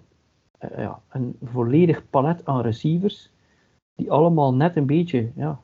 [0.71, 3.31] uh, ja, een volledig palet aan receivers.
[4.01, 5.59] Die allemaal net een beetje ja,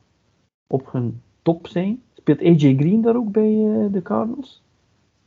[0.68, 2.04] op hun top zijn.
[2.16, 4.62] Speelt AJ Green daar ook bij uh, de Cardinals?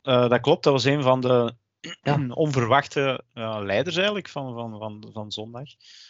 [0.03, 1.53] dat klopt, dat was een van de
[2.03, 2.27] ja.
[2.29, 5.68] onverwachte leiders eigenlijk van, van, van, van zondag.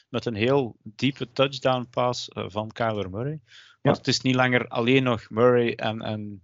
[0.08, 3.40] Met een heel diepe touchdown pass van Kyler Murray.
[3.82, 6.42] Want het is niet langer alleen nog Murray en, en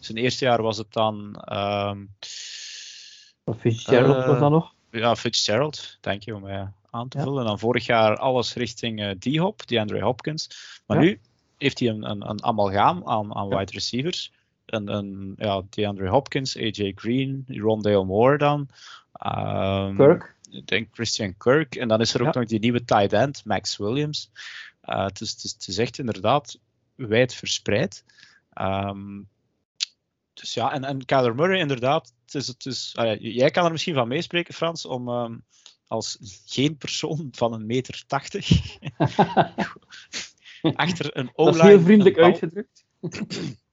[0.00, 1.42] zijn eerste jaar was het dan.
[1.52, 2.14] Um,
[3.58, 4.74] Fitzgerald was dat nog?
[4.90, 7.40] Ja, Fitzgerald, denk je om mij aan te vullen.
[7.40, 10.48] En dan vorig jaar alles richting uh, D-Hop, die Andre Hopkins.
[10.86, 11.20] Maar nu
[11.56, 14.32] heeft hij een, een, een amalgaam aan, aan wide receivers.
[14.66, 18.68] En, en ja, DeAndre Hopkins, AJ Green, Rondale Moore dan.
[19.26, 20.34] Um, Kirk.
[20.50, 21.74] Ik denk Christian Kirk.
[21.74, 24.30] En dan is er ook nog die nieuwe tight end, Max Williams.
[24.84, 26.58] Uh, het, is, het, is, het, is, echt inderdaad
[26.94, 28.04] wijd verspreid.
[28.60, 29.28] Um,
[30.34, 32.12] dus ja, en, en Kyler Murray inderdaad.
[32.24, 35.44] Het is, het is, uh, jij kan er misschien van meespreken, Frans, om um,
[35.86, 38.48] als geen persoon van een meter tachtig
[40.62, 41.56] achter een o-line...
[41.56, 42.84] Dat is heel vriendelijk uitgedrukt.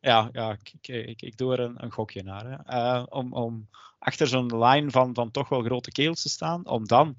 [0.00, 2.44] ja, ja ik, ik, ik, doe er een, een gokje naar.
[2.46, 2.76] Hè.
[2.76, 6.86] Uh, om, om achter zo'n line van, van toch wel grote keels te staan, om
[6.86, 7.14] dan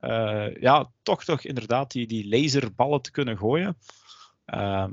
[0.00, 3.76] uh, ja, toch toch inderdaad die, die laserballen te kunnen gooien.
[4.46, 4.86] Uh,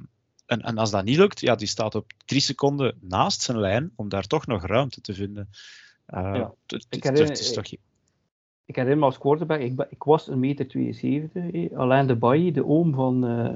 [0.45, 3.91] en, en als dat niet lukt, ja, die staat op drie seconden naast zijn lijn
[3.95, 5.49] om daar toch nog ruimte te vinden.
[6.07, 6.53] Uh, ja.
[6.89, 7.65] ik, herinner, is toch...
[8.65, 11.51] ik herinner me als quarterback, ik, ik was een meter 72.
[11.51, 11.77] Eh.
[11.77, 13.49] Alain de Bailly, de oom van, uh,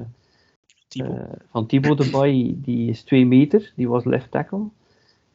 [0.88, 1.18] Thibaut.
[1.18, 4.68] Uh, van Thibaut de Bailly, die is 2 meter, die was left tackle.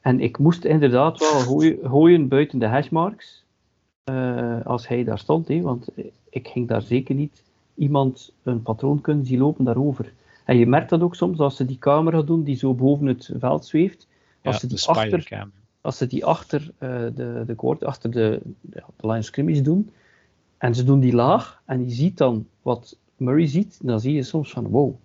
[0.02, 3.44] En ik moest inderdaad wel gooien, buiten de hashmarks
[4.10, 5.88] uh, als hij daar stond, hè, want
[6.30, 7.44] ik ging daar zeker niet
[7.76, 10.14] iemand een patroon kunnen zien lopen daarover.
[10.44, 13.32] En je merkt dat ook soms als ze die camera doen die zo boven het
[13.40, 14.08] veld zweeft.
[14.44, 15.48] Als, ze, die achter,
[15.86, 19.89] als ze die achter uh, de, de koord, achter de, de, line scrimmage doen.
[20.58, 23.80] En ze doen die laag en je ziet dan wat Murray ziet.
[23.82, 24.95] Dan zie je soms van wow,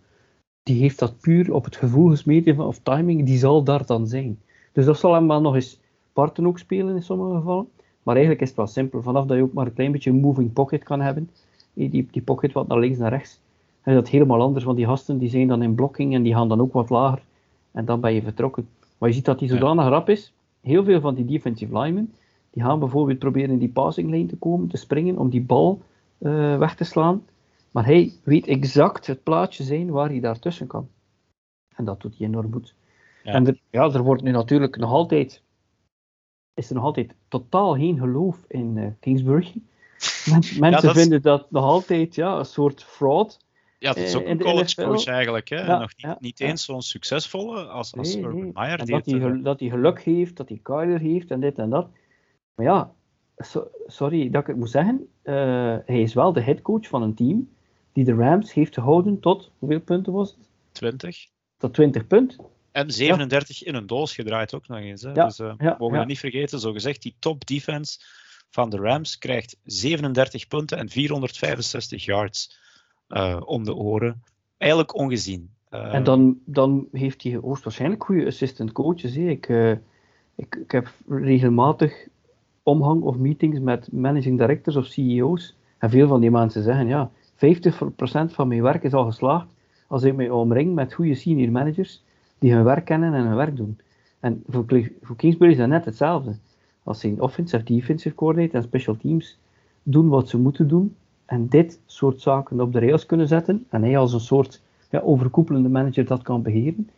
[0.62, 4.06] die heeft dat puur op het gevoel gesmeten van, of timing, die zal daar dan
[4.06, 4.38] zijn.
[4.72, 5.80] Dus dat zal hem wel nog eens
[6.12, 7.68] parten ook spelen in sommige gevallen.
[8.02, 9.02] Maar eigenlijk is het wel simpel.
[9.02, 11.30] Vanaf dat je ook maar een klein beetje een moving pocket kan hebben.
[11.72, 13.40] Die, die pocket wat naar links naar rechts
[13.84, 16.48] is dat helemaal anders, want die gasten die zijn dan in blocking en die gaan
[16.48, 17.22] dan ook wat lager.
[17.72, 18.68] En dan ben je vertrokken.
[18.98, 19.90] Maar je ziet dat die zodanig ja.
[19.90, 20.32] rap is.
[20.60, 22.14] Heel veel van die defensive linemen,
[22.50, 25.82] die gaan bijvoorbeeld proberen in die passing lane te komen, te springen, om die bal
[26.18, 27.24] uh, weg te slaan.
[27.70, 30.88] Maar hij weet exact het plaatje zijn waar hij daartussen kan.
[31.76, 32.74] En dat doet hij enorm goed.
[33.22, 33.32] Ja.
[33.32, 35.42] En er, ja, er wordt nu natuurlijk nog altijd,
[36.54, 39.52] is er nog altijd totaal geen geloof in uh, Kingsbury.
[40.26, 43.38] Mensen ja, dat vinden dat nog altijd ja, een soort fraud.
[43.80, 45.48] Ja, het is ook een college coach eigenlijk.
[45.48, 45.66] Hè?
[45.66, 48.78] Nog niet, ja, niet eens zo'n succesvolle als, als nee, Urban Meyer.
[48.78, 51.88] En dat, hij, dat hij geluk heeft, dat hij Kyler heeft en dit en dat.
[52.54, 52.92] Maar ja,
[53.36, 55.08] so, sorry dat ik het moet zeggen.
[55.22, 55.34] Uh,
[55.84, 57.48] hij is wel de headcoach van een team
[57.92, 60.48] die de Rams heeft gehouden tot, hoeveel punten was het?
[60.72, 61.26] 20.
[61.56, 62.44] Tot 20 punten.
[62.72, 65.02] En 37 in een doos gedraaid ook nog eens.
[65.02, 65.12] Hè?
[65.12, 67.98] dus uh, we mogen het niet vergeten, zo gezegd, die top defense
[68.50, 72.58] van de Rams krijgt 37 punten en 465 yards
[73.10, 74.22] uh, om de oren.
[74.56, 75.50] Eigenlijk ongezien.
[75.70, 79.16] Uh, en dan, dan heeft hij hoogstwaarschijnlijk goede assistant coaches.
[79.16, 79.70] Ik, uh,
[80.34, 82.08] ik, ik heb regelmatig
[82.62, 85.56] omhang of meetings met managing directors of CEO's.
[85.78, 87.40] En veel van die mensen zeggen, ja, 50%
[88.26, 89.54] van mijn werk is al geslaagd
[89.86, 92.02] als ik mij omring met goede senior managers
[92.38, 93.78] die hun werk kennen en hun werk doen.
[94.20, 94.64] En voor,
[95.02, 96.36] voor Kingsbury is dat net hetzelfde.
[96.82, 99.38] Als een offensive, defensive coordinator en special teams
[99.82, 100.96] doen wat ze moeten doen,
[101.30, 105.00] en dit soort zaken op de rails kunnen zetten, en hij als een soort ja,
[105.00, 106.90] overkoepelende manager dat kan beheren,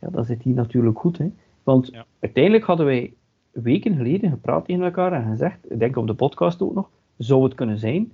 [0.00, 1.18] ja, dan zit hij natuurlijk goed.
[1.18, 1.30] Hè?
[1.62, 3.14] Want uiteindelijk hadden wij
[3.50, 7.44] weken geleden gepraat tegen elkaar en gezegd, ik denk op de podcast ook nog, zou
[7.44, 8.12] het kunnen zijn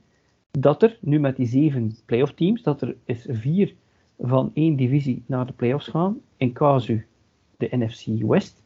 [0.51, 3.75] dat er nu met die zeven playoff teams, dat er is vier
[4.19, 7.07] van één divisie naar de playoffs gaan, in casu
[7.57, 8.63] de NFC West,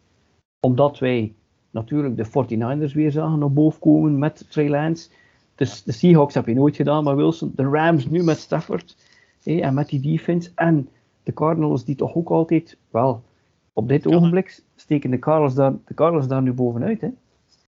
[0.60, 1.34] omdat wij
[1.70, 5.10] natuurlijk de 49ers weer zagen op boven komen met Trey Lance.
[5.56, 7.52] Dus de Seahawks heb je nooit gedaan, maar Wilson.
[7.54, 8.96] De Rams nu met Stafford.
[9.44, 10.50] en met die defense.
[10.54, 10.88] En
[11.22, 13.24] de Cardinals die toch ook altijd, wel,
[13.72, 17.00] op dit ogenblik steken de Cardinals daar, de Cardinals daar nu bovenuit.
[17.00, 17.08] Hè?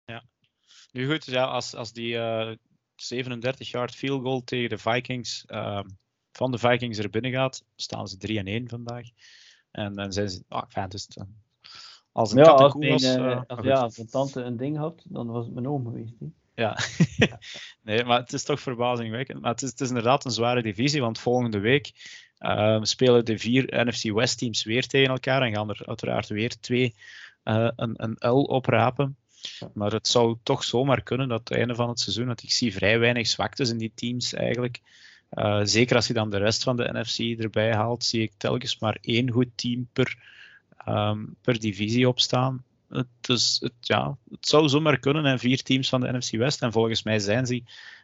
[0.04, 0.24] Ja.
[0.92, 2.50] Nu goed, ja, als, als die uh,
[2.94, 5.80] 37 yard field goal tegen de Vikings, uh,
[6.32, 9.08] van de Vikings er binnen gaat, staan ze 3 en 1 vandaag.
[9.70, 11.08] En dan zijn ze, ah, fijn, dus
[12.12, 15.02] als een ja, als, mijn, was, uh, als, ja, als een tante een ding had,
[15.08, 16.14] dan was het mijn oom geweest.
[16.56, 16.78] Ja,
[17.82, 19.40] nee, maar het is toch verbazingwekkend.
[19.40, 21.92] Maar het is, het is inderdaad een zware divisie, want volgende week
[22.38, 26.60] uh, spelen de vier NFC West teams weer tegen elkaar en gaan er uiteraard weer
[26.60, 26.94] twee
[27.44, 29.16] uh, een, een L oprapen.
[29.74, 32.72] Maar het zou toch zomaar kunnen dat het einde van het seizoen, dat ik zie
[32.72, 34.80] vrij weinig zwaktes in die teams eigenlijk.
[35.30, 38.78] Uh, zeker als je dan de rest van de NFC erbij haalt, zie ik telkens
[38.78, 40.18] maar één goed team per,
[40.88, 42.64] um, per divisie opstaan.
[42.88, 46.62] Het, is, het, ja, het zou zomaar kunnen, en vier teams van de NFC West.
[46.62, 47.62] En volgens mij zijn ze,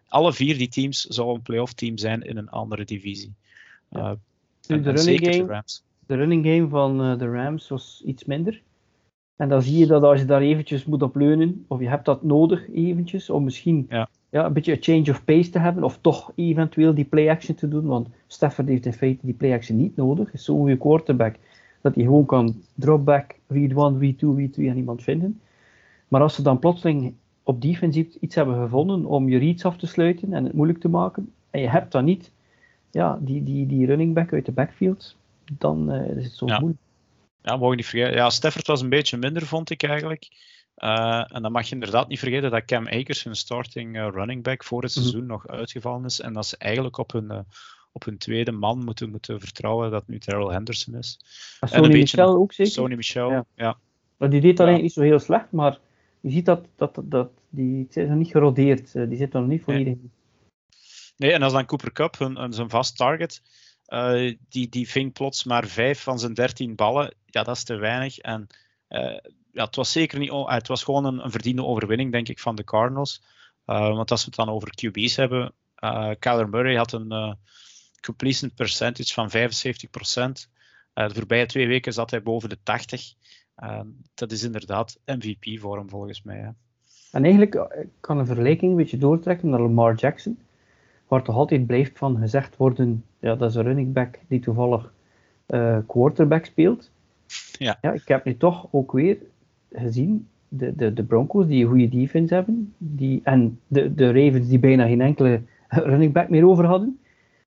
[0.09, 3.33] alle vier die teams, zou een playoff team zijn in een andere divisie.
[3.93, 4.13] Uh,
[4.67, 5.83] de, running game, de, Rams.
[6.07, 8.63] de running game van uh, de Rams was iets minder.
[9.37, 12.05] En dan zie je dat als je daar eventjes moet op leunen, of je hebt
[12.05, 14.09] dat nodig eventjes, om misschien ja.
[14.33, 17.55] Ja, een beetje een change of pace te hebben, of toch eventueel die play action
[17.55, 20.33] te doen, want Stafford heeft in feite die play action niet nodig.
[20.33, 21.37] is zo'n goede quarterback
[21.83, 25.41] dat hij gewoon kan drop back, read 1, read 2, read 3 en iemand vinden.
[26.09, 29.87] Maar als ze dan plotseling op defensief iets hebben gevonden om je reads af te
[29.87, 32.31] sluiten en het moeilijk te maken, en je hebt dan niet
[32.91, 35.17] ja, die, die, die running back uit de backfield,
[35.59, 36.79] dan uh, is het zo moeilijk.
[37.43, 38.15] Ja, mogen niet vergeten.
[38.15, 40.29] Ja, Stafford was een beetje minder, vond ik eigenlijk.
[40.77, 44.43] Uh, en dan mag je inderdaad niet vergeten dat Cam Akers, hun starting uh, running
[44.43, 45.01] back, voor het mhm.
[45.01, 46.21] seizoen nog uitgevallen is.
[46.21, 47.47] En dat ze eigenlijk op hun,
[47.93, 51.21] op hun tweede man moeten, moeten vertrouwen, dat nu Terrell Henderson is.
[51.61, 52.73] En Sony een Michel ook zeker?
[52.73, 53.45] Sony Michel, ja.
[53.55, 53.79] ja.
[54.17, 55.79] Maar die deed alleen niet zo heel slecht, maar
[56.21, 58.93] je ziet dat, dat, dat die zijn nog niet gerodeerd.
[58.93, 60.11] die zitten nog niet volledig nee.
[61.17, 63.43] nee, en als dan Cooper Cup, hun, zijn vast target,
[63.89, 67.15] uh, die, die ving plots maar vijf van zijn dertien ballen.
[67.27, 68.19] Ja, dat is te weinig.
[68.19, 68.47] En
[68.89, 69.19] uh,
[69.53, 70.31] ja, het was zeker niet.
[70.31, 73.23] Uh, het was gewoon een, een, verdiende overwinning, denk ik, van de Cardinals.
[73.65, 75.53] want als we het dan over QB's hebben.
[76.19, 77.37] Kyler Murray had een
[78.03, 79.33] completion percentage van 75%.
[80.93, 83.15] de voorbije twee weken zat hij boven de 80.
[84.15, 86.39] dat is inderdaad MVP voor hem, volgens mij.
[86.39, 86.49] Hè.
[87.13, 87.67] En eigenlijk
[88.01, 90.39] kan een vergelijking een beetje doortrekken naar Lamar Jackson
[91.13, 94.93] waar toch altijd blijft van gezegd worden, ja, dat is een running back die toevallig
[95.49, 96.91] uh, quarterback speelt.
[97.59, 97.79] Ja.
[97.81, 97.93] ja.
[97.93, 99.19] Ik heb nu toch ook weer
[99.73, 104.49] gezien, de, de, de Broncos die een goede defense hebben, die, en de, de Ravens
[104.49, 107.01] die bijna geen enkele running back meer over hadden,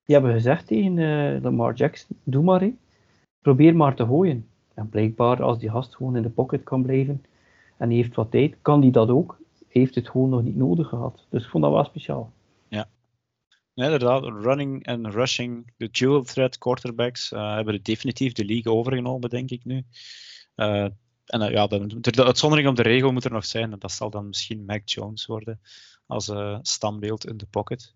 [0.05, 2.73] die hebben gezegd tegen Lamar Jackson, doe maar, hé.
[3.41, 4.47] probeer maar te gooien.
[4.73, 7.23] En blijkbaar, als die gast gewoon in de pocket kan blijven
[7.77, 9.37] en hij heeft wat tijd, kan hij dat ook.
[9.67, 11.25] Heeft het gewoon nog niet nodig gehad.
[11.29, 12.31] Dus ik vond dat wel speciaal.
[13.75, 14.23] Nee, inderdaad.
[14.23, 19.65] Running en rushing, de dual threat quarterbacks uh, hebben definitief de league overgenomen, denk ik
[19.65, 19.83] nu.
[20.55, 20.87] Uh,
[21.25, 23.79] en ja, de, de, uitzondering op de regel moet er nog zijn.
[23.79, 25.59] Dat zal dan misschien Mac Jones worden
[26.05, 27.93] als standbeeld in de pocket.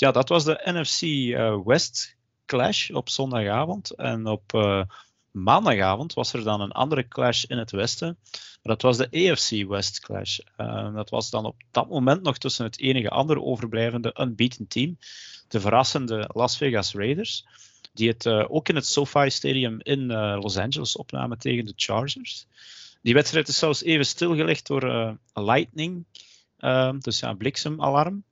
[0.00, 1.00] Ja, dat was de NFC
[1.64, 3.90] West clash op zondagavond.
[3.90, 4.52] En op
[5.30, 8.18] maandagavond was er dan een andere clash in het westen.
[8.62, 10.38] Maar dat was de AFC West clash.
[10.56, 14.98] Uh, dat was dan op dat moment nog tussen het enige andere overblijvende unbeaten team,
[15.48, 17.46] de verrassende Las Vegas Raiders,
[17.92, 22.46] die het ook in het SoFi Stadium in Los Angeles opnamen tegen de Chargers.
[23.02, 26.04] Die wedstrijd is zelfs even stilgelegd door lightning,
[26.98, 28.24] dus ja, bliksemalarm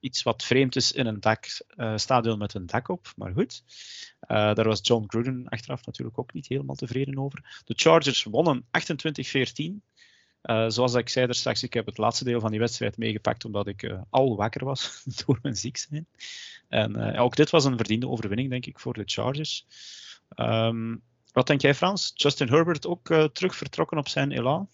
[0.00, 1.46] iets wat vreemd is in een dak,
[1.76, 3.62] uh, stadion met een dak op, maar goed.
[4.20, 7.62] Uh, daar was John Gruden achteraf natuurlijk ook niet helemaal tevreden over.
[7.64, 8.66] De Chargers wonnen 28-14.
[10.42, 12.96] Uh, eh, zoals ik zei er straks, ik heb het laatste deel van die wedstrijd
[12.96, 16.06] meegepakt omdat ik al wakker was door mijn ziek zijn.
[16.68, 19.66] En ook dit was een verdiende overwinning, denk ik, voor de Chargers.
[20.36, 22.12] Um, wat denk jij, Frans?
[22.14, 24.68] Justin Herbert ook terug vertrokken op zijn elan?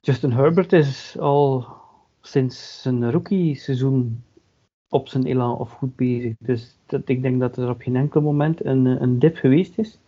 [0.00, 1.80] Justin Herbert is al
[2.20, 4.22] sinds zijn rookie-seizoen
[4.88, 6.34] op zijn elan of goed bezig.
[6.38, 9.98] Dus dat, ik denk dat er op geen enkel moment een, een dip geweest is.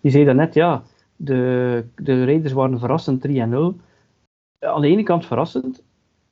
[0.00, 0.82] Je zei net, ja,
[1.16, 3.30] de, de Raiders waren verrassend 3-0.
[3.30, 5.82] Aan de ene kant verrassend,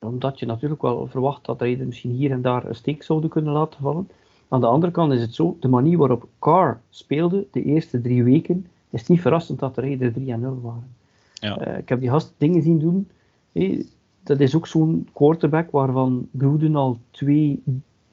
[0.01, 3.53] Omdat je natuurlijk wel verwacht dat Raiders misschien hier en daar een steek zouden kunnen
[3.53, 4.09] laten vallen.
[4.49, 8.25] Aan de andere kant is het zo, de manier waarop Carr speelde de eerste drie
[8.25, 10.97] weken, is niet verrassend dat de Raiders 3 0 waren.
[11.35, 11.69] Ja.
[11.69, 13.09] Uh, ik heb die gast dingen zien doen.
[13.53, 13.87] Hey,
[14.29, 17.63] dat is ook zo'n quarterback waarvan Gruden al twee,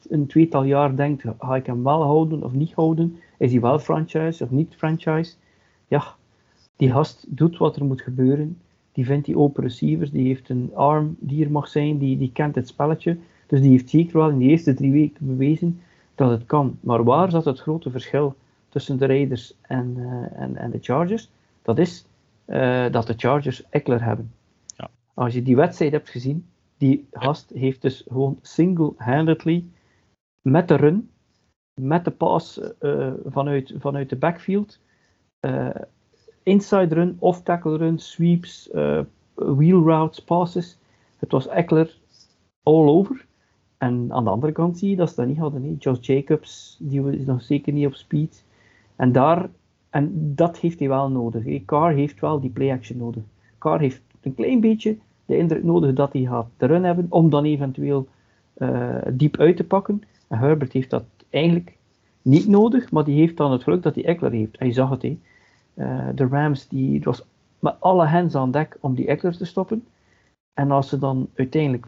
[0.09, 3.20] een tweetal jaar denkt, ga ik hem wel houden of niet houden?
[3.38, 5.34] Is hij wel franchise of niet franchise?
[5.88, 6.16] Ja,
[6.76, 8.57] die gast doet wat er moet gebeuren.
[8.91, 12.32] Die vindt die open receivers, die heeft een arm die er mag zijn, die, die
[12.32, 13.18] kent het spelletje.
[13.47, 15.82] Dus die heeft zeker wel in de eerste drie weken bewezen
[16.16, 16.78] dat het kan.
[16.80, 18.36] Maar waar zat het grote verschil
[18.70, 21.30] tussen de Raiders en, uh, en, en de Chargers?
[21.61, 22.05] Dat is
[22.47, 24.32] uh, dat de Chargers Eckler hebben.
[25.16, 26.45] Als je die wedstrijd hebt gezien,
[26.78, 29.66] die gast heeft dus gewoon single-handedly
[30.41, 31.09] met de run,
[31.82, 34.80] met de pass uh, vanuit, vanuit de backfield,
[36.43, 38.70] inside run, off-tackle run, sweeps,
[39.34, 40.78] wheel routes, passes.
[41.18, 41.97] Het was Eckler
[42.63, 43.26] all over.
[43.78, 45.61] En aan de andere kant zie je dat ze dat niet hadden.
[45.61, 45.78] Nee.
[45.78, 48.43] Josh Jacobs, die is nog zeker niet op speed.
[48.95, 49.49] En, daar,
[49.89, 51.66] en dat heeft hij wel nodig.
[51.66, 53.24] Carr heeft wel die play-action nodig.
[53.57, 57.30] Carr heeft een klein beetje de indruk nodig dat hij gaat de run hebben, om
[57.30, 58.07] dan eventueel
[58.57, 60.01] uh, diep uit te pakken.
[60.28, 61.78] En Herbert heeft dat eigenlijk
[62.21, 64.59] niet nodig, maar die heeft dan het geluk dat hij Eckler heeft.
[64.59, 65.17] Hij zag het, hè.
[65.76, 67.26] Uh, de Rams, die, het was
[67.59, 69.86] met alle hands aan dek om die Eckler te stoppen.
[70.53, 71.86] En als ze dan uiteindelijk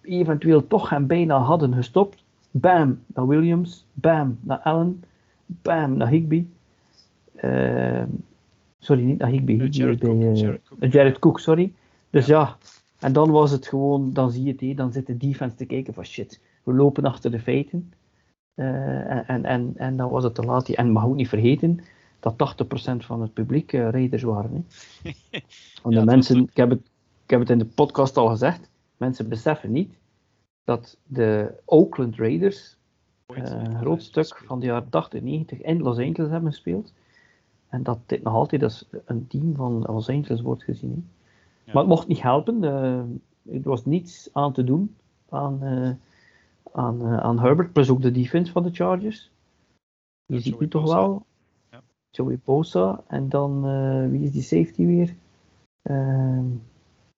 [0.00, 2.24] eventueel toch hem bijna hadden gestopt.
[2.50, 5.04] Bam naar Williams, bam naar Allen,
[5.46, 6.46] bam naar Higby.
[7.44, 8.02] Uh,
[8.78, 10.92] sorry, niet naar Higby, Higby Jared, bij, Cook, Jared, Cook.
[10.92, 11.40] Jared, Cook.
[11.40, 11.72] sorry.
[12.10, 12.56] Dus ja.
[12.98, 15.64] en dan was het gewoon, dan zie je het, he, dan zit de defense te
[15.64, 17.92] kijken van shit, we lopen achter de feiten.
[18.54, 20.68] Uh, en, en, en dan was het te laat.
[20.68, 21.80] En mag ook niet vergeten
[22.20, 24.66] dat 80% van het publiek uh, raiders waren.
[25.02, 25.10] Hè.
[25.82, 26.80] Want de mensen, ik heb, het,
[27.24, 29.94] ik heb het in de podcast al gezegd, mensen beseffen niet
[30.64, 32.76] dat de Oakland Raiders
[33.34, 36.92] uh, een groot stuk van de jaren 80 90 in Los Angeles hebben gespeeld.
[37.68, 41.08] En dat dit nog altijd als een team van Los Angeles wordt gezien.
[41.16, 41.19] Ja.
[41.72, 42.62] Maar het mocht niet helpen.
[42.62, 44.96] Uh, er was niets aan te doen
[45.28, 45.90] aan, uh,
[46.72, 49.30] aan, aan Herbert, plus ook de defense van de Chargers.
[50.26, 51.26] Je ja, ziet nu toch wel.
[51.70, 51.82] Ja.
[52.10, 53.02] Joey Bosa.
[53.06, 53.62] En dan,
[54.10, 55.14] wie is die safety weer?
[55.82, 56.46] Ehm,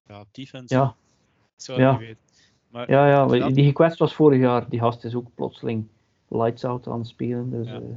[0.06, 0.74] ja, defense.
[0.74, 0.94] Ja,
[1.56, 2.00] ja.
[2.68, 4.68] Maar, ja, ja, die gekwetst was vorig jaar.
[4.68, 5.86] Die gast is ook plotseling
[6.28, 7.50] lights out aan het spelen.
[7.50, 7.80] Dus, ja.
[7.80, 7.96] Uh,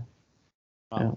[0.88, 1.16] ja.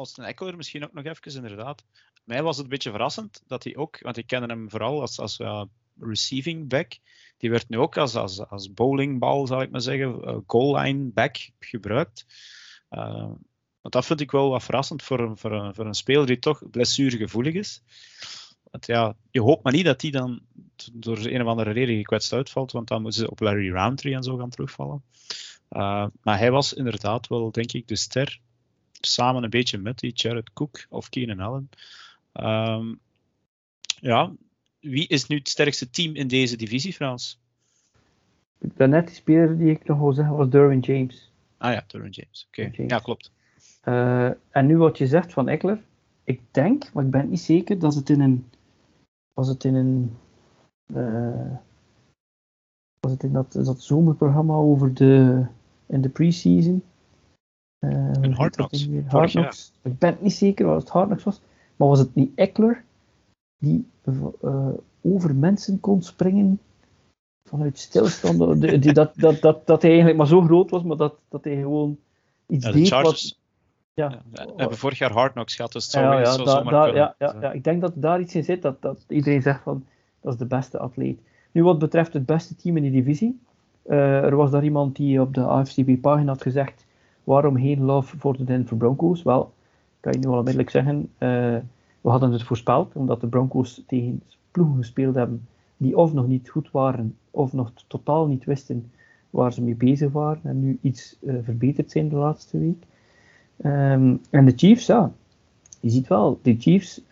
[0.00, 1.84] Austin Eckler misschien ook nog even, inderdaad.
[2.24, 5.18] Mij was het een beetje verrassend dat hij ook, want ik kende hem vooral als,
[5.18, 5.38] als
[6.00, 6.98] receiving back.
[7.36, 11.10] Die werd nu ook als, als, als bowlingbal, zal ik maar zeggen, uh, goal line
[11.12, 12.26] back gebruikt.
[12.90, 13.32] Uh,
[13.80, 16.38] want dat vind ik wel wat verrassend voor een, voor een, voor een speler die
[16.38, 17.82] toch blessuregevoelig is.
[18.70, 20.40] Want ja, je hoopt maar niet dat die dan
[20.92, 24.22] door een of andere reden gekwetst uitvalt, want dan moeten ze op Larry Roundtree en
[24.22, 25.02] zo gaan terugvallen.
[25.70, 28.40] Uh, maar hij was inderdaad wel, denk ik, de ster.
[29.00, 31.70] Samen een beetje met die Jared Cook of Keenan Allen.
[32.32, 33.00] Um,
[33.84, 34.32] ja,
[34.80, 37.38] wie is nu het sterkste team in deze divisie, Frans?
[38.58, 41.30] Daarnet die speler die ik nog wil zeggen was Derwin James.
[41.58, 42.46] Ah ja, Derwin James.
[42.48, 43.32] Oké, ja, klopt.
[43.84, 45.82] Uh, en nu wat je zegt van Eckler,
[46.24, 48.44] ik denk, maar ik ben niet zeker, dat het in een
[49.40, 50.16] was het in een.
[50.86, 51.56] Uh,
[53.00, 55.44] was het in dat, dat zomerprogramma over de.
[55.86, 56.82] in de preseason?
[57.80, 58.88] Uh, in Hard Knocks.
[59.06, 59.72] Hard Knocks.
[59.82, 61.40] Ik ben niet zeker wat het Hard Knocks was.
[61.76, 62.84] Maar was het niet Eckler
[63.58, 64.68] die uh,
[65.00, 66.60] over mensen kon springen
[67.44, 68.60] vanuit stilstand?
[68.60, 71.44] die, die, dat, dat, dat, dat hij eigenlijk maar zo groot was, maar dat, dat
[71.44, 71.98] hij gewoon
[72.46, 73.38] iets ja, deed wat,
[73.94, 74.22] ja.
[74.30, 76.86] we hebben vorig jaar Hard Knocks gehad, dus het zou ja, ja, zo da, da,
[76.86, 79.84] ja, ja, ja, ik denk dat daar iets in zit, dat, dat iedereen zegt van,
[80.20, 81.20] dat is de beste atleet.
[81.52, 83.40] Nu, wat betreft het beste team in die divisie,
[83.86, 86.86] uh, er was daar iemand die op de AFCB-pagina had gezegd,
[87.30, 89.22] waarom geen love voor de Denver Broncos?
[89.22, 89.52] Wel,
[90.00, 91.56] kan je nu al onmiddellijk zeggen, uh,
[92.00, 96.48] we hadden het voorspeld, omdat de Broncos tegen ploegen gespeeld hebben die of nog niet
[96.48, 98.90] goed waren, of nog totaal niet wisten
[99.30, 102.84] waar ze mee bezig waren, en nu iets uh, verbeterd zijn de laatste week.
[103.64, 105.12] Um, en de Chiefs, ja,
[105.80, 107.02] je ziet wel, de Chiefs,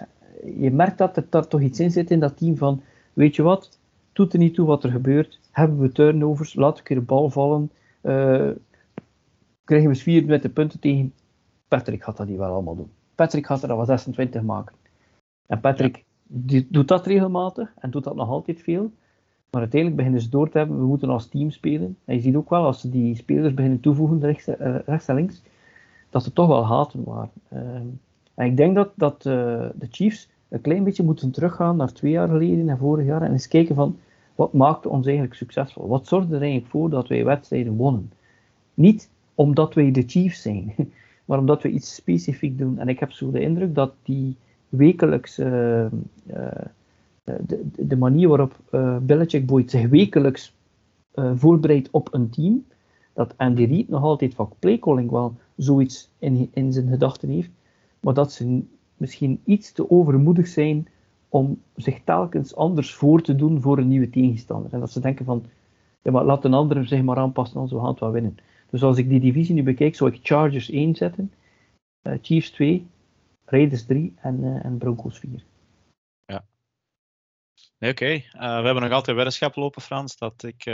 [0.58, 2.80] je merkt dat er daar toch iets in zit in dat team van,
[3.12, 3.78] weet je wat,
[4.12, 7.30] doet er niet toe wat er gebeurt, hebben we turnovers, we een keer de bal
[7.30, 7.70] vallen,
[9.68, 11.12] krijgen we vier met de punten tegen.
[11.68, 12.90] Patrick gaat dat die wel allemaal doen.
[13.14, 14.74] Patrick gaat er al 26 maken.
[15.46, 18.90] En Patrick die doet dat regelmatig en doet dat nog altijd veel.
[19.50, 21.96] Maar uiteindelijk beginnen ze door te hebben, we moeten als team spelen.
[22.04, 25.14] En je ziet ook wel, als ze die spelers beginnen toevoegen, rechts, uh, rechts en
[25.14, 25.42] links,
[26.10, 27.30] dat ze toch wel haten waren.
[27.48, 27.86] Ehm,
[28.34, 29.32] en ik denk dat, dat uh,
[29.74, 33.32] de Chiefs een klein beetje moeten teruggaan naar twee jaar geleden en vorig jaar en
[33.32, 33.98] eens kijken van
[34.34, 35.88] wat maakte ons eigenlijk succesvol?
[35.88, 38.12] Wat zorgde er eigenlijk voor dat wij wedstrijden wonnen?
[38.74, 40.74] Niet omdat wij de Chiefs zijn,
[41.26, 42.78] maar omdat we iets specifiek doen.
[42.78, 44.36] En ik heb zo de indruk dat die
[44.68, 45.86] wekelijks, uh,
[47.24, 50.56] de, de, manier waarop uh, Belichick Boyd zich wekelijks
[51.34, 52.64] voorbereidt op een team,
[53.12, 57.50] dat Andy Reid nog altijd van playcalling wel zoiets in, in zijn gedachten heeft,
[58.00, 58.62] maar dat ze
[58.96, 60.88] misschien iets te overmoedig zijn
[61.28, 64.72] om zich telkens anders voor te doen voor een nieuwe tegenstander.
[64.72, 65.44] En dat ze denken van,
[66.02, 68.36] ja, maar laat een ander zich maar aanpassen, anders we gaan het wel winnen.
[68.70, 71.32] Dus als ik die divisie nu bekijk, zou ik Chargers 1 zetten,
[72.02, 72.86] uh, Chiefs 2,
[73.44, 75.46] Raiders 3 en, uh, en Broncos 4.
[77.78, 78.04] Nee, oké.
[78.04, 78.28] Okay.
[78.32, 80.64] Eh, we hebben nog altijd weddenschap lopen, Frans, dat, ik,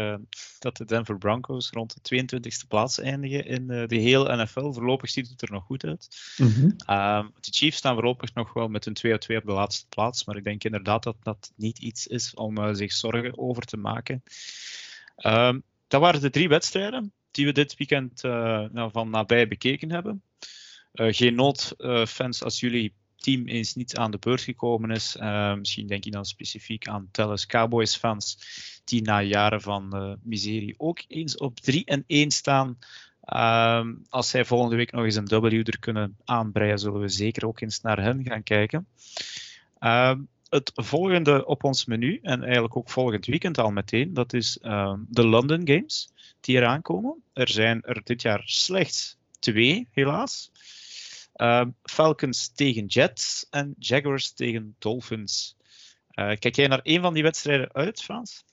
[0.59, 4.72] dat de Denver Broncos rond de 22e plaats eindigen in de hele NFL.
[4.72, 6.09] Voorlopig ziet het er nog goed uit.
[6.36, 6.76] Mm -hmm.
[7.40, 10.36] de Chiefs staan voorlopig nog wel met een 2 2 op de laatste plaats, maar
[10.36, 14.22] ik denk inderdaad dat dat niet iets is om zich zorgen over te maken.
[15.16, 20.22] Um, dat waren de drie wedstrijden die we dit weekend nou, van nabij bekeken hebben.
[20.93, 21.74] geen nood,
[22.07, 25.16] fans, als jullie team eens niet aan de beurt gekomen is.
[25.16, 28.39] Uh, misschien denk je dan specifiek aan Dallas Cowboys fans
[28.85, 32.78] die na jaren van miserie ook eens op 3 en 1 staan.
[33.32, 37.47] Uh, als zij volgende week nog eens een W er kunnen aanbreien, zullen we zeker
[37.47, 38.87] ook eens naar hen gaan kijken.
[40.55, 44.59] Ehm, het volgende op ons menu, en eigenlijk ook volgend weekend al meteen, dat is
[45.09, 47.22] de London Games die eraan komen.
[47.32, 50.52] Er zijn er dit jaar slechts twee, helaas.
[51.36, 55.57] Uh, Falcons tegen Jets en Jaguars tegen Dolphins.
[56.14, 58.44] Uh, kijk jij naar een van die wedstrijden uit, Frans?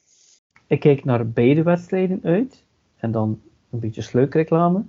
[0.67, 2.63] Ik kijk naar beide wedstrijden uit.
[2.97, 4.83] En dan een beetje sleukreclame.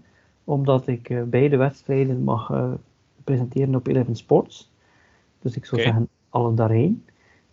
[0.44, 2.72] Omdat ik uh, beide wedstrijden mag eh,
[3.24, 4.70] presenteren op Eleven Sports.
[5.38, 5.92] Dus ik zou okay.
[5.92, 7.04] zeggen, alle daarheen.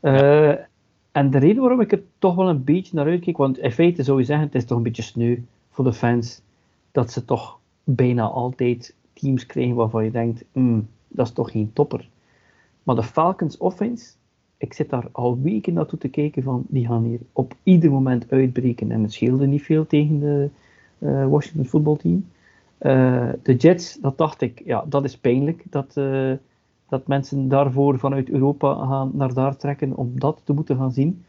[0.02, 0.68] Ja.
[1.12, 4.04] En de reden waarom ik er toch wel een beetje naar uitkijk, want in feite
[4.04, 5.38] zou je zeggen, het is toch een beetje sneu
[5.70, 6.42] voor de fans
[6.92, 11.74] dat ze toch bijna altijd teams krijgen waarvan je denkt, mm, dat is toch geen
[11.74, 12.10] topper.
[12.84, 14.14] Maar de Falcons offense,
[14.58, 18.32] ik zit daar al weken naartoe te kijken van, die gaan hier op ieder moment
[18.32, 18.92] uitbreken.
[18.92, 20.50] En het scheelde niet veel tegen de
[21.00, 22.30] uh, Washington voetbalteam.
[22.82, 25.64] Uh, de Jets, dat dacht ik, ja, dat is pijnlijk.
[25.70, 26.34] Dat, uh,
[26.90, 31.26] dat mensen daarvoor vanuit Europa gaan naar daar trekken om dat te moeten gaan zien.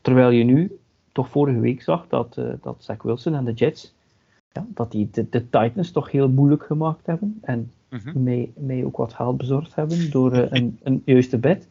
[0.00, 0.78] Terwijl je nu
[1.12, 3.94] toch vorige week zag dat, dat Zach Wilson en de Jets
[4.56, 7.38] ja, dat die de, de, Titans toch heel moeilijk gemaakt hebben.
[7.42, 11.68] En mm mij, mij ook wat geld bezorgd hebben door uh, een, een juiste bed.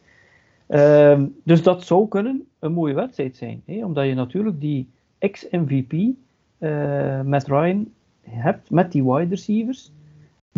[0.68, 3.62] Um, dus dat zou kunnen een mooie wedstrijd zijn.
[3.64, 3.84] Hè?
[3.84, 6.08] Omdat je natuurlijk die ex-MVP uh,
[7.18, 7.88] eh, met Ryan
[8.20, 9.92] hebt, met die wide receivers,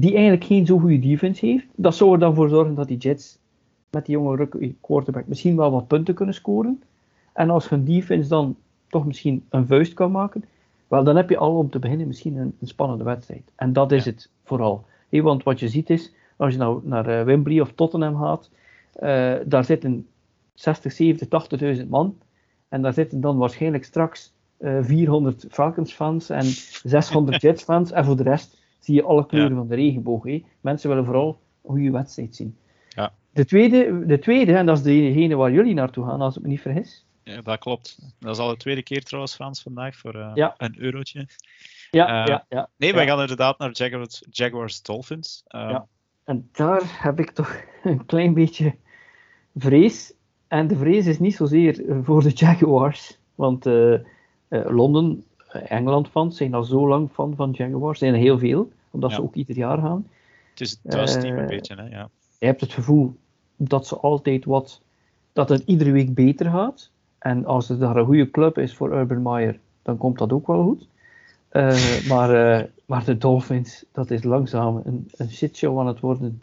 [0.01, 1.66] die eigenlijk geen zo goede defense heeft.
[1.74, 3.38] Dat zou er dan voor zorgen dat die Jets
[3.90, 4.49] met die jonge
[4.80, 6.82] quarterback misschien wel wat punten kunnen scoren.
[7.32, 8.57] En als hun defense dan
[8.88, 10.44] toch misschien een vuist kan maken,
[10.88, 13.42] wel, dan heb je al om te beginnen misschien een, een spannende wedstrijd.
[13.55, 14.84] En dat is het vooral.
[15.11, 18.51] want wat je ziet is, als je nou naar uh, Wembley of Tottenham gaat,
[19.03, 20.07] uh, daar zitten
[20.55, 21.28] 60, 70,
[21.78, 22.18] 80.000 man.
[22.68, 26.44] En daar zitten dan waarschijnlijk straks uh, eh, 400 Falcons fans en
[26.82, 27.92] 600 Jets fans.
[27.92, 30.24] En voor de rest zie je alle kleuren van de regenboog.
[30.24, 30.45] Hé.
[30.61, 32.57] Mensen willen vooral een goede wedstrijd zien.
[32.89, 33.12] Ja.
[33.33, 36.49] De, tweede, de tweede, en dat is degene waar jullie naartoe gaan, als ik me
[36.49, 37.07] niet vergis.
[37.22, 37.99] Ja, dat klopt.
[38.18, 41.29] Dat is al de tweede keer trouwens, Frans, vandaag voor uh, een eurotje.
[41.91, 42.68] Ja, uh, ja, ja.
[42.76, 45.43] Nee, wij gaan inderdaad naar Jaguars, Jaguars Dolphins.
[45.49, 45.87] Uh, ja.
[46.24, 48.74] En daar heb ik toch een klein beetje
[49.55, 50.12] vrees.
[50.49, 53.18] En de vrees is niet zozeer voor de Jaguars.
[53.35, 53.64] Want
[54.49, 57.99] Londen, Engeland-fans zijn al zo lang fan van Jaguars.
[57.99, 59.16] zijn er heel veel, omdat ja.
[59.16, 60.07] ze ook ieder jaar gaan.
[60.51, 61.88] Het is het thuisteam een beetje, hè?
[61.88, 62.09] Ja.
[62.38, 63.14] Je hebt het gevoel
[63.57, 64.80] dat ze altijd wat...
[65.32, 66.90] Dat het iedere week beter gaat.
[67.18, 70.46] En als het daar een goede club is voor Urban Meyer, dan komt dat ook
[70.46, 70.86] wel goed.
[71.53, 76.42] Uh, maar, uh, maar de Dolphins, dat is langzaam een, een shitshow aan het worden.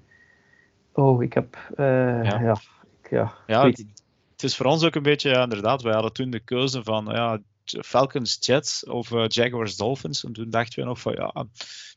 [0.94, 1.58] Oh, ik heb.
[1.78, 2.40] Ja.
[2.40, 2.58] Ja,
[3.02, 3.86] ik, ja, ja het,
[4.32, 5.82] het, is voor ons ook een beetje, ja, inderdaad.
[5.82, 10.24] Wij hadden toen de keuze van ja, Falcons Jets of Jaguars Dolphins.
[10.24, 11.46] En toen dachten we nog van ja,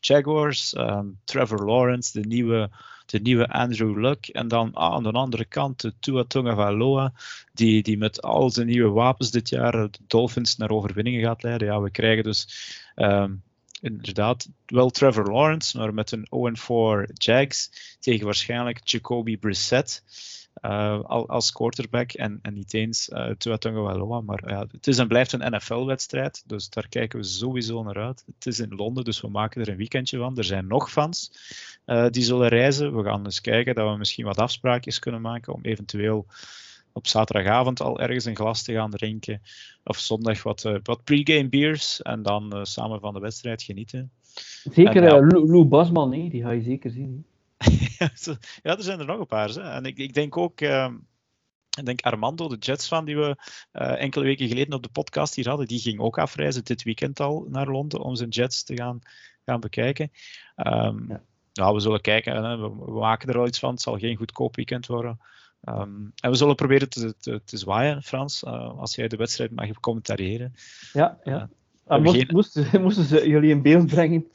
[0.00, 2.70] Jaguars, um, Trevor Lawrence, de nieuwe
[3.10, 4.26] de nieuwe Andrew Luck.
[4.26, 7.12] En dan ah, aan de andere kant de Tua Tagovailoa,
[7.52, 11.68] die, die met al zijn nieuwe wapens dit jaar de Dolphins naar overwinningen gaat leiden.
[11.68, 12.48] Ja, we krijgen dus
[12.96, 13.42] um,
[13.80, 16.56] inderdaad wel Trevor Lawrence, maar met een
[17.08, 20.02] 0-4 Jags tegen waarschijnlijk Jacoby Brissett.
[20.62, 24.20] Uh, als quarterback en, en niet eens uh, Tua Tagovailoa.
[24.20, 28.24] Maar ja, het is en blijft een NFL-wedstrijd, dus daar kijken we sowieso naar uit.
[28.26, 30.36] Het is in Londen, dus we maken er een weekendje van.
[30.36, 31.32] Er zijn nog fans
[31.86, 32.96] uh, die zullen reizen.
[32.96, 36.26] We gaan eens kijken dat we misschien wat afspraakjes kunnen maken om eventueel
[36.92, 39.42] op zaterdagavond al ergens een glas te gaan drinken.
[39.84, 44.10] Of zondag wat, uh, wat pre-game beers en dan samen van de wedstrijd genieten.
[44.72, 47.24] Zeker en, ja, Lou Basman, nee, die ga je zeker zien.
[48.62, 49.48] ja, er zijn er nog een paar.
[49.48, 49.60] Hè.
[49.60, 50.88] En ik, ik denk ook, uh,
[51.78, 53.36] ik denk Armando, de Jets van die we
[53.72, 57.20] uh, enkele weken geleden op de podcast hier hadden, die ging ook afreizen dit weekend
[57.20, 58.98] al naar Londen om zijn Jets te gaan,
[59.44, 60.10] gaan bekijken.
[60.56, 61.22] Um, ja.
[61.52, 62.44] Nou, we zullen kijken.
[62.44, 62.56] Hè.
[62.56, 63.70] We, we, maken er al iets van.
[63.70, 65.20] Het zal geen goedkoop weekend worden.
[65.64, 69.50] Um, en we zullen proberen te, te, te zwaaien, Frans, uh, als jij de wedstrijd
[69.50, 70.54] mag commentariëren.
[70.92, 71.48] Ja, ja.
[71.88, 72.26] Uh, moest, geen...
[72.30, 74.26] moesten, moesten ze jullie in beeld brengen,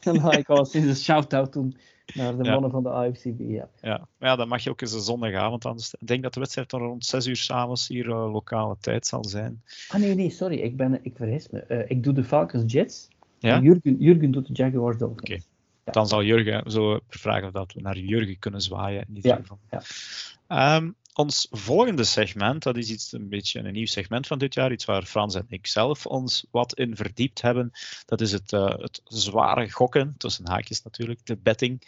[0.00, 1.76] dan ga ik al sinds een shout-out doen
[2.14, 3.38] naar de mannen van de AFCB.
[3.38, 3.68] Ja.
[3.80, 4.08] Ja.
[4.18, 5.76] Maar ja, dan mag je ook eens een zondagavond aan.
[5.76, 9.24] Ik denk dat de wedstrijd dan rond 6 uur s'avonds hier uh, lokale tijd zal
[9.24, 9.62] zijn.
[9.88, 11.64] Ah nee, nee, sorry, ik, ben, ik vergis me.
[11.68, 13.08] Uh, ik doe de Falcons Jets.
[13.38, 13.60] Ja?
[13.60, 15.20] Jurgen, Jurgen doet de Jaguars Dolphins.
[15.22, 15.42] Okay.
[15.84, 15.92] Ja.
[15.92, 19.04] Dan zal Jurgen zo vragen dat we naar Jurgen kunnen zwaaien.
[19.08, 19.58] In ieder geval.
[19.70, 20.76] Ja.
[20.76, 24.72] Um, ons volgende segment, dat is iets een beetje een nieuw segment van dit jaar,
[24.72, 27.70] iets waar Frans en ik zelf ons wat in verdiept hebben.
[28.04, 31.82] Dat is het, uh, het zware gokken, tussen haakjes natuurlijk, de betting.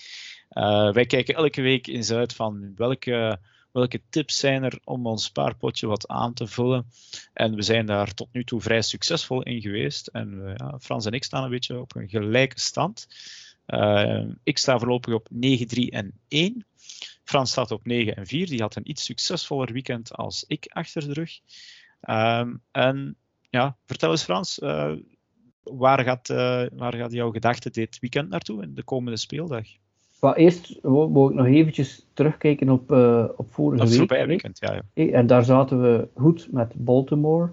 [0.50, 3.40] Uh, wij kijken elke week eens uit van welke,
[3.72, 6.86] welke tips zijn er om ons spaarpotje wat aan te vullen.
[7.32, 10.06] En we zijn daar tot nu toe vrij succesvol in geweest.
[10.06, 13.06] En uh, ja, Frans en ik staan een beetje op een gelijke stand.
[14.42, 16.66] Ik sta voorlopig op 9, 3 en 1.
[17.24, 18.46] Frans staat op 9 en 4.
[18.46, 21.40] Die had een iets succesvoller weekend als ik achter de rug.
[22.08, 23.16] Um, en
[23.50, 24.92] ja, vertel eens Frans, uh,
[25.62, 29.64] waar, gaat, uh, waar gaat jouw gedachte dit weekend naartoe in de komende speeldag?
[30.20, 34.26] Maar eerst wil ik nog eventjes terugkijken op, uh, op vorige dat week.
[34.26, 35.10] weekend, ja, ja.
[35.10, 37.50] En daar zaten we goed met Baltimore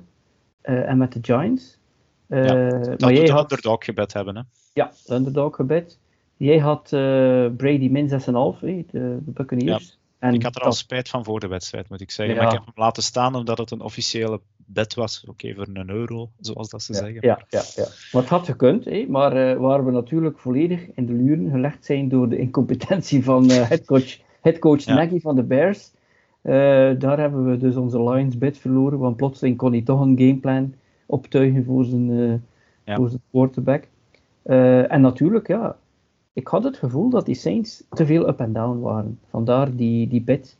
[0.62, 1.80] en met de Giants.
[2.28, 3.52] ja, dat maar jij had...
[3.52, 4.42] underdog gebed hebben, hè?
[4.74, 6.00] Ja, underdog gebed.
[6.38, 7.00] Jij had uh,
[7.58, 9.98] Brady min 6,5, de, de Buccaneers.
[10.20, 12.36] Ja, en ik had er al spijt van voor de wedstrijd, moet ik zeggen.
[12.36, 12.42] Ja.
[12.42, 15.22] Maar ik heb hem laten staan omdat het een officiële bet was.
[15.22, 17.20] Oké, okay, voor een euro, zoals dat ze ja, zeggen.
[17.22, 17.86] Ja, ja, ja.
[18.12, 19.06] Maar het had gekund, hè?
[19.10, 23.52] maar uh, waar we natuurlijk volledig in de luren gelegd zijn door de incompetentie van
[23.52, 24.94] uh, headcoach, headcoach ja.
[24.94, 25.92] Nagy van de Bears.
[27.00, 30.74] daar hebben we dus onze Lions bet verloren, want plotseling kon hij toch een gameplan
[31.06, 32.44] optuigen voor zijn,
[32.86, 33.88] voor zijn quarterback.
[34.44, 35.78] en natuurlijk, ja,
[36.36, 39.20] ik had het gevoel dat die Saints te veel up en down waren.
[39.30, 40.58] Vandaar die, die bid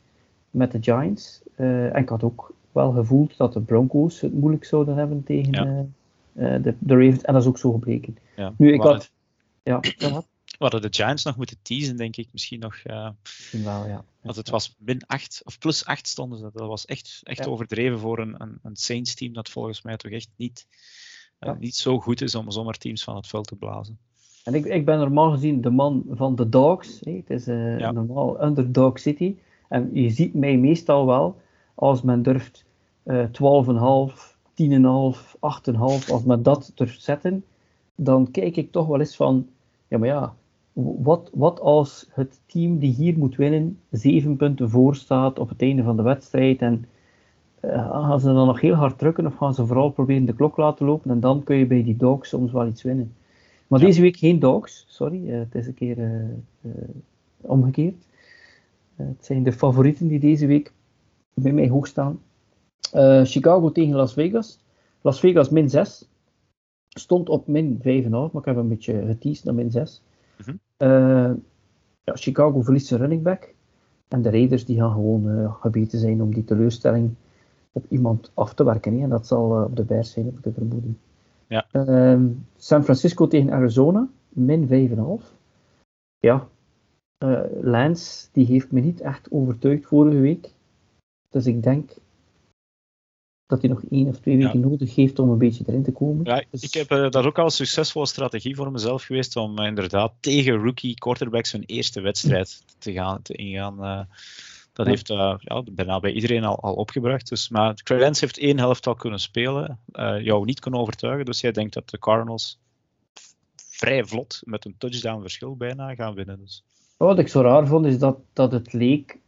[0.50, 1.40] met de Giants.
[1.56, 5.52] Uh, en ik had ook wel gevoeld dat de Broncos het moeilijk zouden hebben tegen
[5.52, 5.86] ja.
[6.56, 7.22] uh, de, de Ravens.
[7.22, 8.16] En dat is ook zo gebleken.
[8.36, 9.10] Ja, nu, ik had...
[9.62, 12.28] Ja, we hadden de Giants nog moeten teasen, denk ik.
[12.32, 12.76] Misschien nog.
[12.84, 14.04] Uh, Misschien wel, ja.
[14.20, 16.50] Want het was min 8 of plus 8 stonden ze.
[16.52, 17.50] Dat was echt, echt ja.
[17.50, 20.66] overdreven voor een, een, een Saints-team dat volgens mij toch echt niet,
[21.38, 21.54] ja.
[21.54, 23.98] niet zo goed is om zomaar teams van het veld te blazen.
[24.46, 27.00] En ik, ik ben normaal gezien de man van de dogs.
[27.00, 27.12] Hè.
[27.12, 27.90] Het is uh, ja.
[27.90, 29.36] normaal underdog city.
[29.68, 31.36] En je ziet mij meestal wel,
[31.74, 32.64] als men durft
[33.04, 33.30] uh, 12,5,
[34.54, 35.78] 10,5, 8,5,
[36.10, 37.44] als men dat durft zetten,
[37.94, 39.46] dan kijk ik toch wel eens van,
[39.88, 40.34] ja maar ja,
[40.72, 45.62] wat, wat als het team die hier moet winnen, zeven punten voor staat op het
[45.62, 46.84] einde van de wedstrijd en
[47.64, 50.56] uh, gaan ze dan nog heel hard drukken of gaan ze vooral proberen de klok
[50.56, 53.14] laten lopen en dan kun je bij die dogs soms wel iets winnen.
[53.66, 53.86] Maar ja.
[53.86, 55.28] deze week geen dogs, sorry.
[55.28, 56.22] Uh, het is een keer uh,
[56.60, 56.72] uh,
[57.40, 58.06] omgekeerd.
[58.94, 60.72] het zijn de favorieten die deze week
[61.34, 62.20] bij mij hoog staan.
[63.22, 64.58] Chicago tegen Las Vegas.
[65.00, 66.08] Las Vegas min 6.
[66.88, 70.02] Stond op min 5,5, maar ik heb een beetje geteased naar min 6.
[70.36, 70.44] Mm
[70.76, 71.42] -hmm.
[72.04, 73.54] ja, Chicago verliest zijn running back.
[74.08, 77.14] En de Raiders die gaan gewoon gebeten zijn om die teleurstelling
[77.72, 78.96] op iemand af te werken.
[78.96, 79.02] Hè.
[79.02, 80.94] En dat zal op de Bears zijn, heb ik de vermoeding.
[81.48, 81.66] Ja.
[81.72, 82.20] Uh,
[82.56, 84.68] San Francisco tegen Arizona, min
[85.20, 85.24] 5,5.
[86.18, 86.48] Ja,
[87.24, 90.50] uh, Lance die heeft me niet echt overtuigd vorige week.
[91.30, 91.90] Dus ik denk
[93.46, 94.66] dat hij nog één of twee weken ja.
[94.66, 96.24] nodig heeft om een beetje erin te komen.
[96.24, 96.62] Ja, dus...
[96.62, 100.62] Ik heb uh, dat ook al een succesvolle strategie voor mezelf geweest om inderdaad tegen
[100.62, 104.06] rookie quarterbacks hun eerste wedstrijd te gaan te ingaan.
[104.76, 104.92] Dat ja.
[104.92, 107.28] heeft uh, ja, bijna bij iedereen al, al opgebracht.
[107.28, 111.24] Dus, maar Credence heeft één helft al kunnen spelen, uh, jou niet kunnen overtuigen.
[111.24, 112.58] Dus jij denkt dat de Cardinals
[113.56, 116.38] vrij vlot, met een touchdown verschil bijna, gaan winnen.
[116.38, 116.64] Dus.
[116.96, 119.18] Wat ik zo raar vond, is dat, dat het leek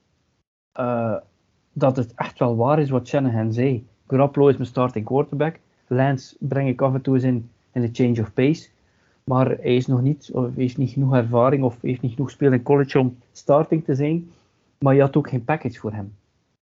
[0.80, 1.16] uh,
[1.72, 3.86] dat het echt wel waar is wat Shanahan zei.
[4.06, 5.58] Garoppolo is mijn starting quarterback.
[5.86, 8.68] Lance breng ik af en toe eens in, in de change of pace.
[9.24, 12.52] Maar hij is nog niet, of heeft niet genoeg ervaring of heeft niet genoeg spelen
[12.52, 14.30] in college om starting te zijn.
[14.78, 16.14] Maar je had ook geen package voor hem.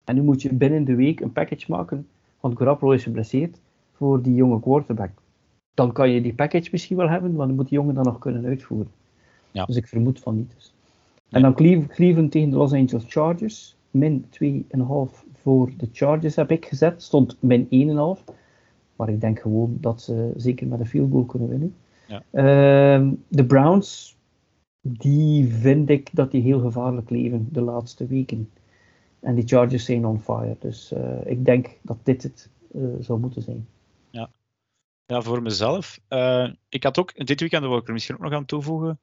[0.04, 2.06] En nu moet je binnen de week een package maken,
[2.40, 3.60] want Garoppolo is geblesseerd
[3.92, 5.10] voor die jonge quarterback.
[5.74, 8.18] Dan kan je die package misschien wel hebben, maar dan moet die jongen dan nog
[8.18, 8.90] kunnen uitvoeren.
[9.50, 9.64] Ja.
[9.64, 10.52] Dus ik vermoed van niet.
[10.54, 10.74] Dus.
[11.30, 11.54] En dan
[11.88, 17.02] Cleveland tegen de Los Angeles Chargers, min 2,5 voor de Chargers heb ik gezet.
[17.02, 17.68] Stond min
[18.18, 18.34] 1,5.
[18.96, 21.74] Maar ik denk gewoon dat ze zeker met een field goal kunnen winnen.
[22.06, 22.22] Ja.
[22.30, 24.16] Ehm, de Browns,
[24.86, 28.50] die vind ik dat die heel gevaarlijk leven de laatste weken.
[29.20, 30.56] En die Chargers zijn on fire.
[30.60, 33.68] Dus uh, ik denk dat dit het uh, zou moeten zijn.
[34.10, 34.30] Ja,
[35.06, 36.00] ja voor mezelf.
[36.08, 39.00] Uh, ik had ook, dit weekend wil ik er misschien ook nog aan toevoegen,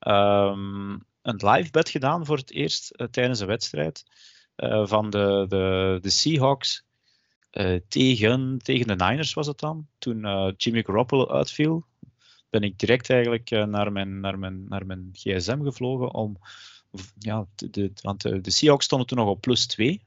[0.00, 4.04] um, een live bet gedaan voor het eerst tijdens een wedstrijd.
[4.82, 6.84] van de, de, de Seahawks
[7.88, 9.86] tegen, tegen de Niners was het dan.
[9.98, 11.84] Toen Jimmy Garoppolo uitviel,
[12.52, 16.36] ben ik direct eigenlijk naar, mijn, naar, mijn, naar mijn gsm gevlogen om
[17.18, 20.02] ja, de, want de, de Seahawks stonden toen nog op plus 2.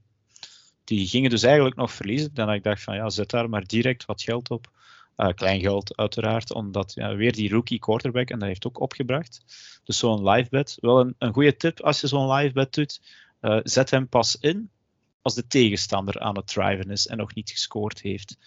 [0.84, 2.34] Die gingen dus eigenlijk nog verliezen.
[2.34, 4.72] Dan ik dacht van ja, zet daar maar direct wat geld op.
[5.18, 9.44] Uh, klein geld uiteraard, omdat ja, weer die rookie quarterback, en dat heeft ook opgebracht.
[9.84, 10.78] Dus zo'n live bet.
[10.82, 13.02] Wel een, een goede tip als je zo'n live bet doet.
[13.64, 14.70] Zet hem pas in
[15.22, 18.38] als de tegenstander aan het driven is en nog niet gescoord heeft.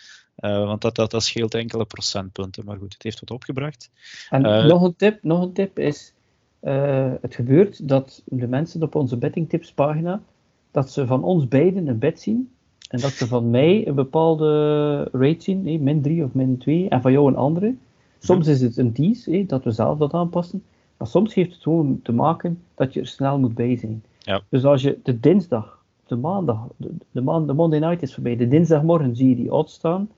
[0.41, 2.65] Uh, want dat, dat, dat scheelt enkele procentpunten.
[2.65, 3.91] Maar goed, het heeft wat opgebracht.
[4.31, 6.15] En nog, een tip, nog een tip is
[6.63, 10.23] uh, het gebeurt dat de mensen op onze bettingtips pagina,
[10.71, 12.51] dat ze van ons beiden een bet zien
[12.89, 17.01] en dat ze van mij een bepaalde rate zien, min 3 of min 2, en
[17.01, 17.75] van jou een andere.
[18.19, 20.63] Soms is het een tease, dat we zelf dat aanpassen,
[20.97, 24.03] maar soms heeft het gewoon te maken dat je er snel moet bij zijn.
[24.19, 24.43] Ja.
[24.49, 28.37] Dus als je de dinsdag, de maandag, de, de, man, de Monday night is voorbij,
[28.37, 30.09] de dinsdagmorgen zie je die odds staan,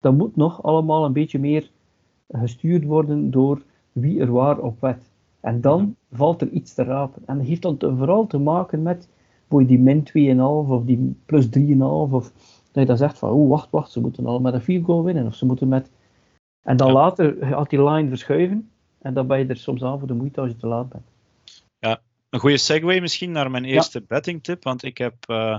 [0.00, 1.70] dan moet nog allemaal een beetje meer
[2.28, 5.10] gestuurd worden door wie er waar op wet.
[5.40, 7.22] En dan valt er iets te rapen.
[7.26, 9.08] En dat heeft dan vooral te maken met
[9.48, 10.40] die min 2,5
[10.70, 11.50] of die plus 3,5
[12.10, 12.32] of
[12.72, 15.04] dat je dan zegt van, oh wacht, wacht, ze moeten al met een field goal
[15.04, 15.90] winnen of ze moeten met...
[16.62, 20.08] En dan later gaat die line verschuiven en dan ben je er soms aan voor
[20.08, 21.04] de moeite als je te laat bent.
[21.78, 24.04] Ja, een goede segue misschien naar mijn eerste ja.
[24.08, 25.58] betting tip, want ik heb uh,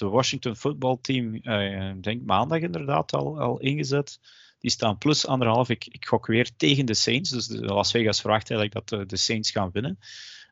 [0.00, 4.20] de Washington Football Team, uh, denk maandag inderdaad al, al ingezet.
[4.58, 5.68] Die staan plus anderhalf.
[5.68, 7.30] Ik, ik gok weer tegen de Saints.
[7.30, 9.98] Dus Las Vegas verwacht eigenlijk dat de, de Saints gaan winnen.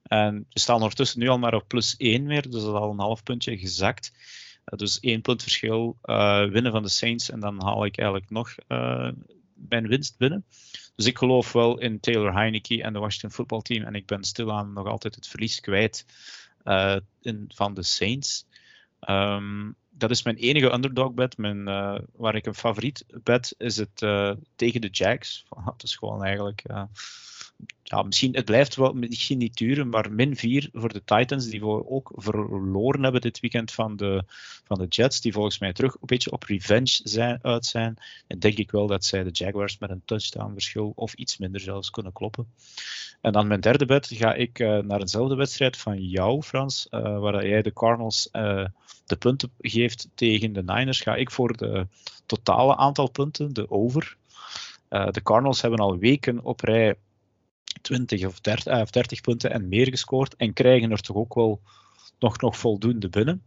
[0.03, 2.43] En we staan ondertussen nu al maar op plus 1 weer.
[2.43, 4.13] Dus dat is al een half puntje gezakt.
[4.65, 7.31] Uh, dus één punt verschil uh, winnen van de Saints.
[7.31, 8.55] En dan haal ik eigenlijk nog
[9.55, 10.45] mijn winst binnen.
[10.97, 13.85] Dus ik geloof wel in Taylor Heineke en de Washington Football Team.
[13.85, 16.05] En ik ben stilaan nog altijd het verlies kwijt
[17.49, 18.47] van de Saints.
[19.01, 21.39] Um, dat is mijn enige underdog bet.
[21.39, 25.45] Mijn, uh, waar ik een favoriet bet is het uh, tegen de Jags.
[25.65, 26.63] Dat is gewoon eigenlijk.
[26.71, 26.83] Uh,
[27.89, 31.65] ja, misschien, het blijft wel misschien niet duren, maar min 4 voor de Titans, die
[31.65, 34.25] ook verloren hebben dit weekend van de,
[34.65, 37.97] van de Jets, die volgens mij terug een beetje op revenge zijn, uit zijn.
[38.27, 41.61] En denk ik wel dat zij de Jaguars met een touchdown verschil of iets minder
[41.61, 42.53] zelfs kunnen kloppen.
[43.21, 47.19] En dan mijn derde bet ga ik uh, naar eenzelfde wedstrijd van jou, Frans, uh,
[47.19, 48.65] waar jij de Cardinals uh,
[49.07, 51.01] de punten geeft tegen de Niners.
[51.01, 51.87] Ga ik voor de
[52.27, 54.17] totale aantal punten, de over.
[54.89, 56.97] de Cardinals hebben al weken op rij
[57.81, 61.61] 20 of 30, of 30 punten en meer gescoord en krijgen er toch ook wel
[62.19, 63.43] nog, nog voldoende binnen.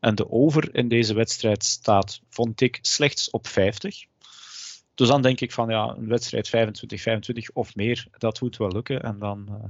[0.00, 4.04] En de over in deze wedstrijd staat, vond ik, slechts op 50.
[4.94, 8.72] Dus dan denk ik van ja, een wedstrijd 25, 25 of meer, dat moet wel
[8.72, 9.02] lukken.
[9.02, 9.64] En dan, uh,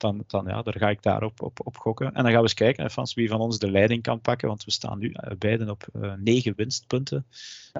[0.00, 2.06] dan, dan ja, daar ga ik daarop op, op gokken.
[2.06, 4.48] En dan gaan we eens kijken Frans, wie van ons de leiding kan pakken.
[4.48, 7.26] Want we staan nu uh, beiden op uh, 9 winstpunten.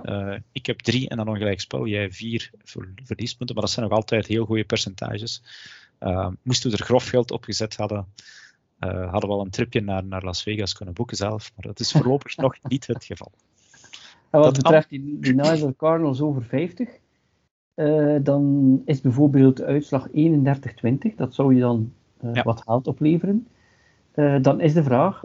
[0.02, 1.86] Uh, ik heb 3 en dan nog gelijk spel.
[1.86, 2.50] Jij 4
[3.04, 3.54] verliespunten.
[3.54, 5.42] Maar dat zijn nog altijd heel goede percentages.
[6.42, 8.06] moesten we er grof geld op gezet hadden,
[8.78, 11.52] hadden we al een tripje naar, naar Las Vegas kunnen boeken zelf.
[11.56, 13.32] Maar dat is voorlopig nog niet het geval.
[14.30, 16.88] En wat betreft die, die Nigel Cardinals over 50,
[17.74, 20.12] uh, dan is bijvoorbeeld de uitslag 31-20.
[21.16, 21.92] Dat zou je dan
[22.32, 22.42] ja.
[22.42, 23.46] wat geld opleveren.
[24.14, 25.22] Uh, dan is de vraag,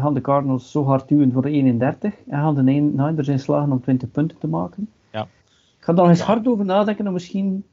[0.00, 3.72] gaan de Cardinals zo hard duwen voor de 31 en gaan de Niners in slagen
[3.72, 4.88] om 20 punten te maken?
[5.12, 5.22] Ja.
[5.78, 6.24] Ik ga daar eens ja.
[6.24, 7.64] hard over nadenken om misschien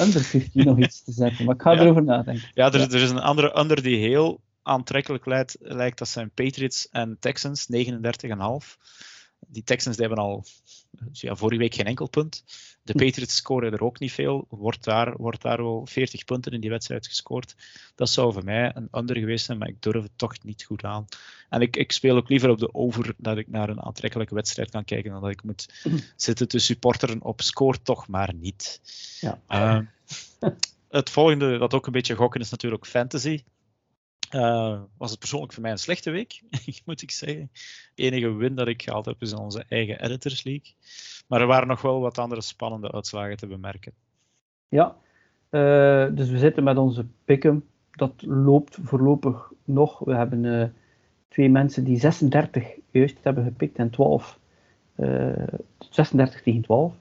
[0.00, 2.48] under 15 nog iets te zetten, maar ik ga erover nadenken.
[2.54, 6.88] Ja, er, er is een andere under die heel aantrekkelijk lijkt, lijkt dat zijn Patriots
[6.90, 7.88] en Texans, 39,5
[9.46, 10.44] die Texans die hebben al
[11.12, 12.44] ja, vorige week geen enkel punt.
[12.82, 12.98] De hm.
[12.98, 14.46] Patriots scoren er ook niet veel.
[14.48, 17.54] Wordt daar, wordt daar wel 40 punten in die wedstrijd gescoord.
[17.94, 20.84] Dat zou voor mij een under geweest zijn, maar ik durf het toch niet goed
[20.84, 21.06] aan.
[21.48, 24.70] En ik, ik speel ook liever op de over dat ik naar een aantrekkelijke wedstrijd
[24.70, 25.98] kan kijken dan dat ik moet hm.
[26.16, 28.80] zitten te supporteren op score toch maar niet.
[29.20, 29.40] Ja.
[29.48, 29.78] Uh,
[30.88, 33.42] het volgende, dat ook een beetje gokken, is natuurlijk fantasy.
[34.34, 36.42] Uh, was het persoonlijk voor mij een slechte week,
[36.84, 37.50] moet ik zeggen.
[37.94, 40.74] De enige win dat ik gehaald heb is in onze eigen Editors League.
[41.26, 43.92] Maar er waren nog wel wat andere spannende uitslagen te bemerken.
[44.68, 44.96] Ja,
[45.50, 47.64] uh, dus we zitten met onze pick'em.
[47.90, 49.98] Dat loopt voorlopig nog.
[49.98, 50.64] We hebben uh,
[51.28, 54.38] twee mensen die 36 juist hebben gepikt en 12.
[55.90, 56.94] 36 tegen 12.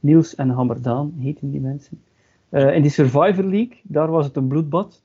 [0.00, 2.02] Niels en Hammerdaan heten die mensen.
[2.50, 5.02] in die Survivor League, daar was het een bloedbad.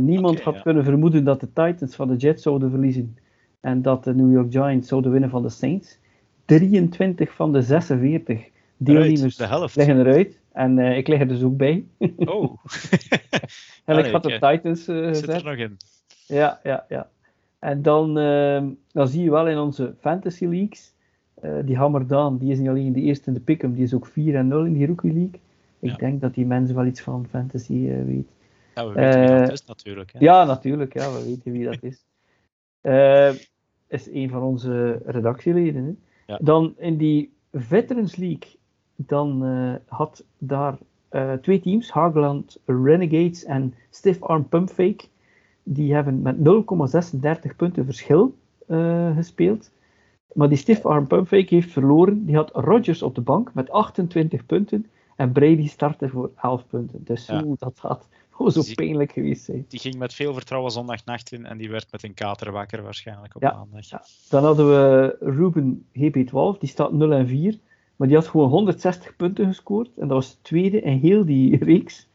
[0.00, 3.16] Niemand had kunnen vermoeden dat de Titans van de Jets zouden verliezen
[3.60, 5.98] en dat de New York Giants zouden winnen van de Saints.
[6.44, 10.40] 23 van de 46 deelnemers de liggen eruit.
[10.52, 11.84] En uh, ik lig er dus ook bij.
[12.16, 12.56] Oh.
[13.84, 15.76] en ik had de Titans uh, Zit er nog in.
[16.26, 17.08] Ja, ja, ja.
[17.58, 18.62] En dan, uh,
[18.92, 20.94] dan zie je wel in onze Fantasy Leagues,
[21.64, 24.34] die Hammerdaan, die is niet alleen de eerste in de pick'em, die is ook 4
[24.34, 25.40] en 0 in die Rookie League.
[25.78, 25.96] Ik ja.
[25.96, 28.28] denk dat die mensen wel iets van fantasy weet.
[28.78, 30.12] Ja, we weten wie dat is natuurlijk.
[30.12, 30.18] Hè?
[30.18, 30.94] Ja, natuurlijk.
[30.94, 32.04] Ja, we weten wie dat is.
[33.88, 35.84] is een van onze redactieleden.
[35.84, 35.92] Hè?
[36.32, 36.38] Ja.
[36.42, 38.56] Dan in die Veterans League,
[38.96, 40.78] dan uh, had daar
[41.10, 45.04] uh, twee teams, Hageland Renegades en Stiff Arm Pump Fake.
[45.62, 48.34] Die hebben met 0,36 punten verschil
[48.66, 49.70] uh, gespeeld.
[50.32, 52.24] Maar die Stiff Arm Pump Fake heeft verloren.
[52.24, 54.86] Die had Rodgers op de bank met 28 punten.
[55.16, 57.04] En Brady startte voor 11 punten.
[57.04, 57.42] Dus ja.
[57.42, 58.08] hoe dat gaat
[58.46, 59.64] Zo pijnlijk geweest zijn.
[59.68, 63.34] Die ging met veel vertrouwen zondagnacht in en die werd met een kater wakker waarschijnlijk
[63.34, 63.88] op maandag.
[63.88, 64.04] Ja.
[64.28, 67.58] Dan hadden we Ruben GP12, die staat 0 en 4.
[67.96, 69.88] Maar die had gewoon 160 punten gescoord.
[69.96, 72.08] En dat was de tweede in heel die reeks.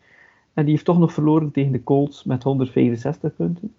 [0.54, 3.74] En die heeft toch nog verloren tegen de Colts met 165 punten.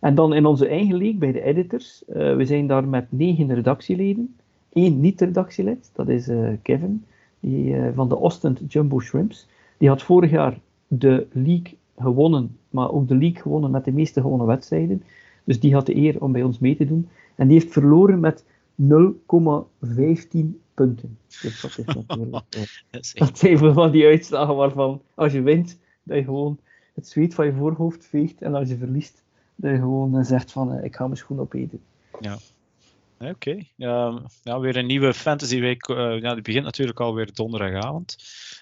[0.00, 2.02] En dan in onze eigen league bij de editors.
[2.08, 4.36] Uh, we zijn daar met negen redactieleden.
[4.72, 7.04] Eén niet-redactielid, dat is uh, Kevin,
[7.40, 9.48] die, uh, van de Ostend Jumbo Shrimps.
[9.78, 10.58] Die had vorig jaar
[10.88, 15.02] de league gewonnen, maar ook de league gewonnen met de meeste gewonnen wedstrijden.
[15.44, 17.08] Dus die had de eer om bij ons mee te doen.
[17.34, 18.48] En die heeft verloren met 0,15
[20.74, 21.18] punten.
[21.42, 22.44] Dus dat is natuurlijk.
[23.14, 26.58] dat zijn van die uitslagen waarvan als je wint, dat je gewoon
[26.94, 28.42] het zweet van je voorhoofd veegt.
[28.42, 29.22] En als je verliest,
[29.54, 31.80] dat je gewoon zegt van eh, ik ga mijn schoen opeten.
[32.20, 32.38] Ja.
[33.20, 33.70] Oké, okay.
[33.74, 35.88] ja, weer een nieuwe Fantasy Week.
[35.88, 38.16] Uh, ja, die begint natuurlijk alweer donderdagavond.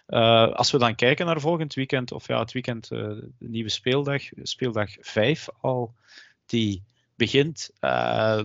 [0.09, 2.99] Uh, als we dan kijken naar volgend weekend, of ja, het weekend, uh,
[3.39, 5.95] de nieuwe speeldag, speeldag 5 al,
[6.47, 6.83] die
[7.17, 7.71] begint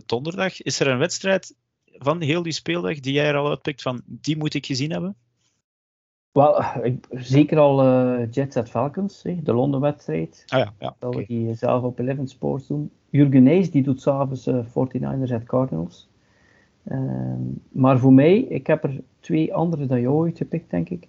[0.05, 0.61] donderdag.
[0.61, 1.55] Is er een wedstrijd
[1.85, 5.15] van heel die speeldag die jij er al uitpikt van die moet ik gezien hebben?
[6.31, 6.63] Wel,
[7.11, 10.43] zeker al uh, Jets at Falcons, de Londen-wedstrijd.
[10.47, 10.95] Ah ja, ja.
[10.99, 12.91] Dat we die zelf op Eleven Sports doen.
[13.09, 16.09] Jurgen Nijs, die doet s'avonds uh, 49ers at Cardinals.
[16.83, 17.33] Uh,
[17.71, 21.07] maar voor mij, ik heb er twee andere dan jou ooit gepikt, denk ik.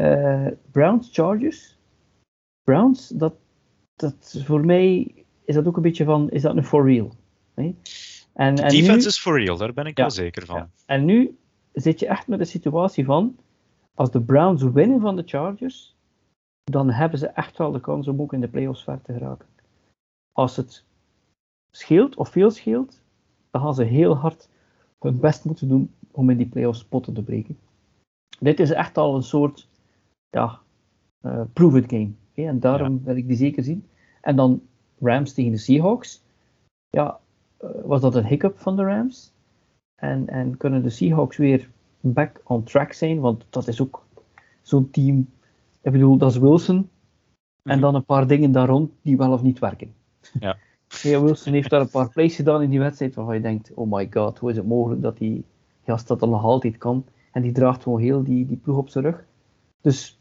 [0.00, 1.76] Uh, Browns Chargers.
[2.62, 3.34] Browns, dat,
[3.96, 7.12] dat voor mij is dat ook een beetje van, is dat een for real?
[7.54, 7.76] Nee?
[8.32, 10.56] En, en defense nu, is for real, daar ben ik ja, wel zeker van.
[10.56, 10.70] Ja.
[10.86, 11.38] En nu
[11.72, 13.36] zit je echt met de situatie van,
[13.94, 15.96] als de Browns winnen van de Chargers,
[16.64, 19.46] dan hebben ze echt wel de kans om ook in de playoffs ver te geraken.
[20.32, 20.84] Als het
[21.70, 23.00] scheelt of veel scheelt,
[23.50, 24.48] dan gaan ze heel hard
[24.98, 27.58] hun best moeten doen om in die playoffs potten te breken.
[28.40, 29.68] Dit is echt al een soort
[30.30, 30.60] ja,
[31.22, 32.10] uh, prove-it game.
[32.34, 33.84] En daarom wil ik die zeker zien.
[34.20, 34.62] En dan
[35.00, 36.22] Rams tegen de Seahawks.
[36.90, 37.18] Ja,
[37.64, 39.32] uh, was dat een hiccup van de Rams?
[39.94, 41.70] En, en kunnen de Seahawks weer
[42.00, 43.20] back on track zijn?
[43.20, 44.06] Want dat is ook
[44.62, 45.28] zo'n team.
[45.82, 46.88] Ik bedoel, dat is Wilson.
[47.62, 47.80] En mhm.
[47.80, 49.94] dan een paar dingen daar rond die wel of niet werken.
[50.40, 50.56] Ja.
[51.02, 54.08] Wilson heeft daar een paar plays gedaan in die wedstrijd waarvan je denkt, oh my
[54.10, 55.44] god, hoe is het mogelijk dat die
[55.84, 57.04] gast dat al nog altijd kan?
[57.32, 59.24] En die draagt gewoon heel die, die ploeg op zijn rug.
[59.80, 60.17] Dus,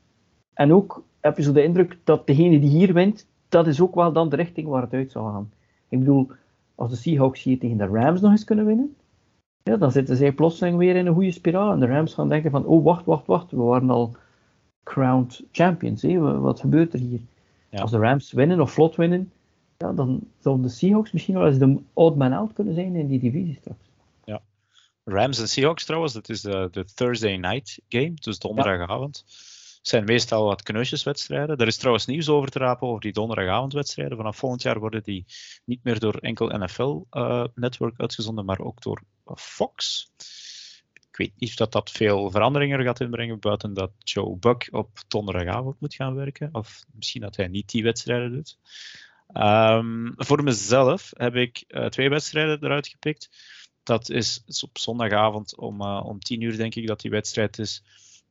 [0.58, 3.96] en ook heb je zo de indruk dat degene die hier wint, dat is ook
[3.96, 5.52] wel dan de richting waar het uit zou gaan.
[5.90, 6.32] Ik bedoel,
[6.76, 8.96] als de Seahawks hier tegen de Rams nog eens kunnen winnen,
[9.64, 11.72] ja, dan zitten zij plotseling weer in een goede spiraal.
[11.72, 14.16] En de Rams gaan denken van, oh wacht, wacht, wacht, we waren al
[14.84, 16.02] crowned champions.
[16.02, 16.20] Hé?
[16.20, 17.20] Wat gebeurt er hier?
[17.72, 19.32] Als de Rams winnen of vlot winnen,
[19.78, 23.08] ja, dan zouden de Seahawks misschien wel eens de odd man out kunnen zijn in
[23.08, 23.90] die divisie straks.
[24.24, 24.42] Ja.
[25.04, 29.24] Rams en Seahawks trouwens, dat is de, de Thursday night game, dus donderdagavond.
[29.28, 29.57] Ja.
[29.88, 31.58] Zijn meestal wat kneusjeswedstrijden.
[31.58, 34.18] Er is trouwens nieuws over te rapen over die donderdagavondwedstrijden.
[34.18, 35.26] Vanaf volgend jaar worden die
[35.66, 39.02] niet meer door enkel NFL-network uh, uitgezonden, maar ook door
[39.36, 40.08] Fox.
[40.94, 44.90] Ik weet niet of dat, dat veel veranderingen gaat inbrengen, buiten dat Joe Buck op
[45.08, 46.50] donderdagavond moet gaan werken.
[46.52, 48.58] Of misschien dat hij niet die wedstrijden doet.
[49.34, 53.30] Um, voor mezelf heb ik uh, twee wedstrijden eruit gepikt.
[53.84, 57.60] Dat is, is op zondagavond om, uh, om 10 uur, denk ik, dat die wedstrijd
[57.60, 57.84] is.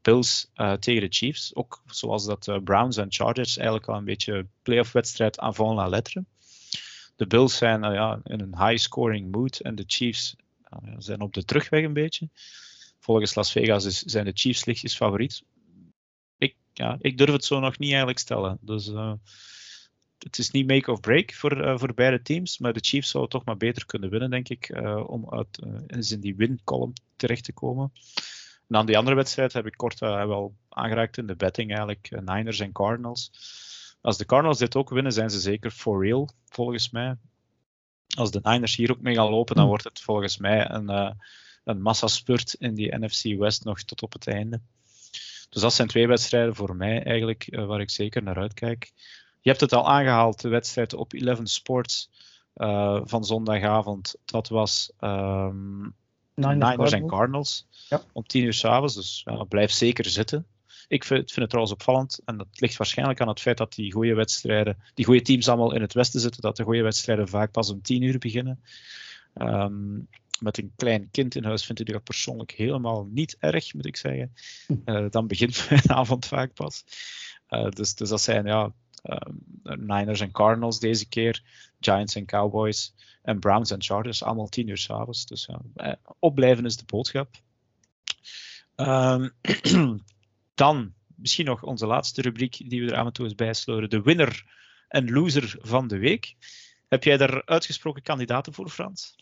[0.07, 1.55] Bills uh, tegen de Chiefs.
[1.55, 6.25] Ook zoals dat Browns en Chargers eigenlijk al een beetje playoff wedstrijd avant la lettre.
[7.17, 10.37] De Bills zijn ja, in een high scoring mood en de Chiefs
[10.99, 12.29] zijn op de terugweg een beetje.
[13.01, 15.43] Volgens Las Vegas zijn de Chiefs lichtjes favoriet.
[16.39, 18.59] Ik, ja, ik durf het zo nog niet eigenlijk stellen.
[18.61, 18.87] Dus
[20.19, 23.45] het is niet make of break voor, voor beide teams, maar de Chiefs zouden toch
[23.45, 27.93] maar beter kunnen winnen, denk ik, om uit, uh, in die win-column terecht te komen.
[28.69, 32.61] En aan die andere wedstrijd heb ik kort wel aangeraakt in de betting eigenlijk, Niners
[32.61, 33.31] en Cardinals.
[34.01, 37.17] Als de Cardinals dit ook winnen, zijn ze zeker for real, volgens mij.
[38.17, 39.73] Als de Niners hier ook mee gaan lopen, dan hmm.
[39.73, 41.17] wordt het volgens mij een,
[41.65, 44.61] een massaspurt in die NFC West nog tot op het einde.
[45.49, 48.93] Dus dat zijn twee wedstrijden voor mij eigenlijk waar ik zeker naar uitkijk.
[49.41, 52.11] Je hebt het al aangehaald, de wedstrijd op Eleven Sports
[52.57, 54.15] uh, van zondagavond.
[54.25, 55.95] Dat was um,
[56.37, 57.67] Niners, en Cardinals.
[57.89, 58.03] Ja.
[58.13, 60.47] Om tien uur s'avonds, dus ja, blijf zeker zitten.
[60.89, 63.93] Ik vind, vind, het trouwens opvallend, en dat ligt waarschijnlijk aan het feit dat die
[63.93, 67.51] goede wedstrijden, die goede teams allemaal in het westen zitten, dat de goede wedstrijden vaak
[67.51, 68.61] pas om tien uur beginnen.
[69.35, 70.09] Um,
[70.41, 73.97] met een klein kind in huis vind ik dat persoonlijk helemaal niet erg, moet ik
[73.97, 74.33] zeggen.
[74.85, 76.85] Uh, dan begint mijn avond vaak pas.
[77.51, 78.73] Uh, dus, dus dat zijn ja,
[79.07, 81.43] Ehm, Niners en Cardinals deze keer,
[81.81, 82.95] Giants en Cowboys
[83.27, 85.27] en Browns en Chargers, allemaal tien uur s'avonds.
[85.27, 87.29] Dus ja, eh, opblijven is de boodschap.
[88.77, 89.33] Um,
[90.55, 93.91] dan misschien nog onze laatste rubriek die we er aan toe eens bijsloren.
[93.91, 94.45] De winner
[94.89, 96.37] en loser van de week.
[96.89, 99.17] Heb jij daar uitgesproken kandidaten voor, Frans?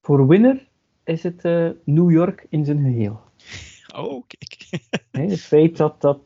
[0.00, 0.68] Voor winner
[1.04, 3.20] is het uh, New York in zijn geheel.
[3.94, 4.82] Oh, kijk.
[5.30, 6.20] het feit dat, dat,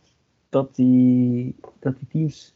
[0.48, 2.54] dat, die, dat die teams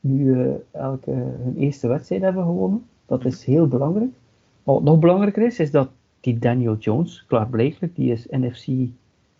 [0.00, 2.88] nu uh, elke hun eerste wedstrijd hebben gewonnen.
[3.08, 4.10] Dat is heel belangrijk.
[4.62, 5.88] Maar wat nog belangrijker is, is dat
[6.20, 8.66] die Daniel Jones, klaarblijkelijk, die is NFC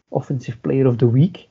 [0.08, 1.48] Offensive Player of the Week.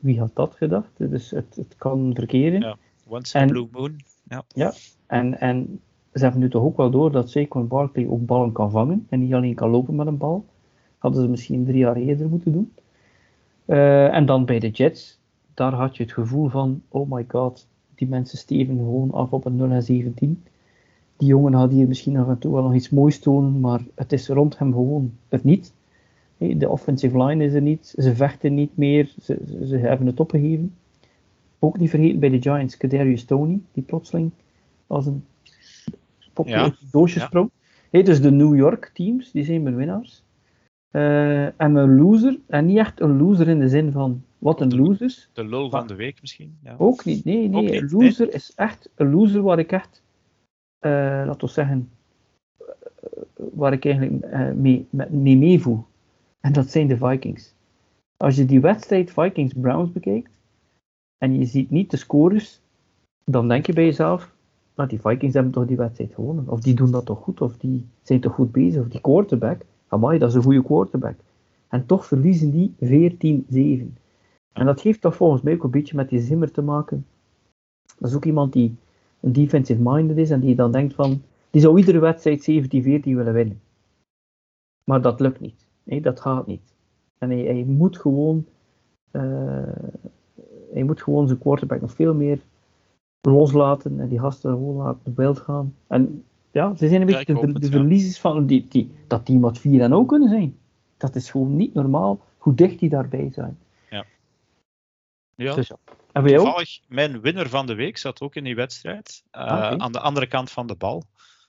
[0.00, 0.90] Wie had dat gedacht?
[0.96, 2.60] Dus het, het kan verkeren.
[2.60, 2.76] Ja,
[3.06, 4.00] once in blue moon.
[4.28, 4.72] Ja, ja
[5.06, 5.80] en, en
[6.12, 9.20] ze hebben nu toch ook wel door dat Saquon Barkley ook ballen kan vangen en
[9.20, 10.44] niet alleen kan lopen met een bal.
[10.98, 12.72] Hadden ze misschien drie jaar eerder moeten doen.
[13.66, 15.20] Uh, en dan bij de Jets,
[15.54, 19.44] daar had je het gevoel van, oh my god, die mensen steven gewoon af op
[19.44, 20.44] een 0 en 17.
[21.20, 24.12] Die jongen had hier misschien af en toe wel nog iets moois tonen, maar het
[24.12, 25.72] is rond hem gewoon er niet.
[26.36, 30.74] De offensive line is er niet, ze vechten niet meer, ze, ze hebben het opgegeven.
[31.58, 34.30] Ook niet vergeten bij de Giants, Kadarius Tony, die plotseling
[34.86, 35.24] als een
[36.32, 37.50] pop ja, doosje sprong.
[37.90, 40.22] dus de New York teams, die zijn mijn winnaars.
[40.92, 44.76] Uh, en mijn loser, en niet echt een loser in de zin van wat een
[44.76, 45.28] loser.
[45.32, 46.58] De lul van de week misschien.
[46.62, 46.74] Ja.
[46.78, 47.76] Ook niet, nee, nee.
[47.76, 50.02] een loser is echt een loser waar ik echt,
[50.80, 51.90] laten we zeggen,
[52.60, 52.66] uh,
[53.52, 55.62] waar ik eigenlijk uh, mee, mee.
[56.40, 57.54] En dat zijn de Vikings.
[58.16, 60.30] Als je die wedstrijd Vikings-Browns bekijkt
[61.18, 62.60] en je ziet niet de scores,
[63.24, 64.32] dan denk je bij jezelf,
[64.74, 66.48] nou, die Vikings hebben toch die wedstrijd gewonnen.
[66.48, 69.60] Of die doen dat toch goed, of die zijn toch goed bezig, of die quarterback,
[69.88, 71.16] amai, dat is een goede quarterback.
[71.68, 72.74] En toch verliezen die
[73.90, 73.98] 14-7.
[74.52, 77.06] En dat heeft toch volgens mij ook een beetje met die Zimmer te maken.
[77.98, 78.76] Dat is ook iemand die
[79.20, 82.70] een defensive minded is en die dan denkt van, die zou iedere wedstrijd 17-14
[83.02, 83.60] willen winnen.
[84.84, 85.66] Maar dat lukt niet.
[85.82, 86.74] Nee, dat gaat niet.
[87.18, 88.46] En hij, hij moet gewoon,
[89.12, 89.22] uh,
[90.72, 92.40] hij moet gewoon zijn quarterback nog veel meer
[93.20, 95.74] loslaten en die gasten gewoon laten beeld gaan.
[95.86, 99.58] En ja, ze zijn een beetje de, de, verliezers van die, die, dat team wat
[99.58, 100.56] 4 en ook kunnen zijn.
[100.96, 103.58] Dat is gewoon niet normaal hoe dicht die daarbij zijn.
[103.90, 104.04] Ja.
[105.36, 105.78] Dus, en
[106.12, 109.22] Toevallig, mijn winner van de week zat ook in die wedstrijd.
[109.32, 111.08] Uh, Aan de andere kant van de bal.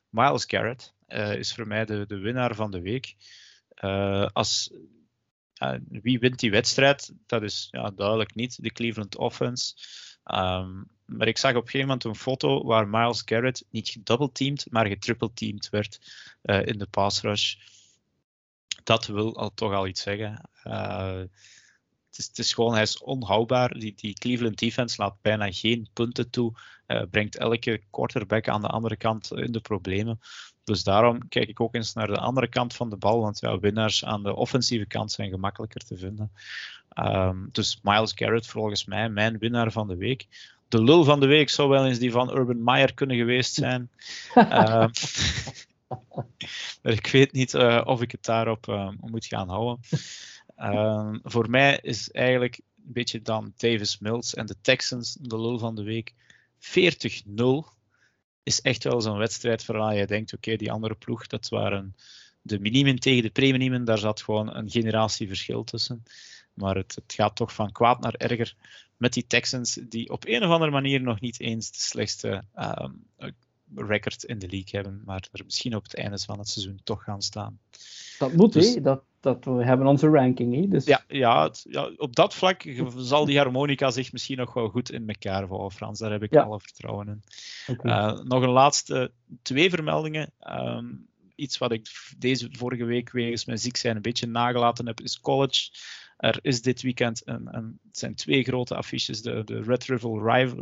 [0.09, 3.15] Miles Garrett uh, is voor mij de, de winnaar van de week.
[3.83, 4.73] Uh, als,
[5.87, 7.13] wie wint die wedstrijd?
[7.25, 9.73] Dat is ja, duidelijk niet de Cleveland Offense.
[10.25, 14.65] Um, maar ik zag op een gegeven moment een foto waar Miles Garrett niet gedoubleteamd,
[14.69, 15.99] maar getrippleteamd werd
[16.41, 17.55] in de pass rush.
[18.83, 20.49] Dat wil al, toch al iets zeggen
[22.11, 23.73] het is, het is, gewoon, hij is onhoudbaar.
[23.79, 26.53] Die, die Cleveland defense laat bijna geen punten toe.
[26.87, 30.19] Uh, brengt elke quarterback aan de andere kant in de problemen.
[30.63, 33.21] Dus daarom kijk ik ook eens naar de andere kant van de bal.
[33.21, 36.31] Want ja, winnaars aan de offensieve kant zijn gemakkelijker te vinden.
[36.99, 40.27] Um, dus Miles Garrett volgens mij mijn winnaar van de week.
[40.67, 43.89] De lul van de week zou wel eens die van Urban Meyer kunnen geweest zijn.
[44.35, 44.89] um,
[46.81, 49.79] maar ik weet niet uh, of ik het daarop uh, moet gaan houden.
[50.63, 55.59] Um, voor mij is eigenlijk een beetje dan Davis Mills en de Texans de lul
[55.59, 56.13] van de week.
[56.59, 57.79] 40-0
[58.43, 61.95] is echt wel zo'n wedstrijd waar je denkt, oké, die andere ploeg, dat waren
[62.41, 66.03] de minimen tegen de preminimen, daar zat gewoon een generatieverschil tussen.
[66.53, 68.55] Maar het, het, gaat toch van kwaad naar erger
[68.97, 73.05] met die Texans, die op een of andere manier nog niet eens de slechtste, um,
[73.75, 77.03] record in de league hebben, maar er misschien op het einde van het seizoen toch
[77.03, 77.59] gaan staan.
[78.19, 80.71] Dat moet, dus, Dat, dat we hebben onze ranking.
[80.71, 80.85] Dus...
[80.85, 82.63] Ja, ja, ja, op dat vlak
[82.97, 85.99] zal die harmonica zich misschien nog wel goed in elkaar vallen, Frans.
[85.99, 87.23] Daar heb ik alle vertrouwen in.
[87.67, 88.21] Okay.
[88.23, 89.11] nog een laatste
[89.41, 90.33] twee vermeldingen.
[90.39, 90.85] Ehm,
[91.35, 95.19] iets wat ik deze vorige week wegens mijn ziek zijn een beetje nagelaten heb, is
[95.19, 95.69] college.
[96.21, 99.21] Er is dit weekend een, een het zijn twee grote affiches.
[99.21, 99.61] De, de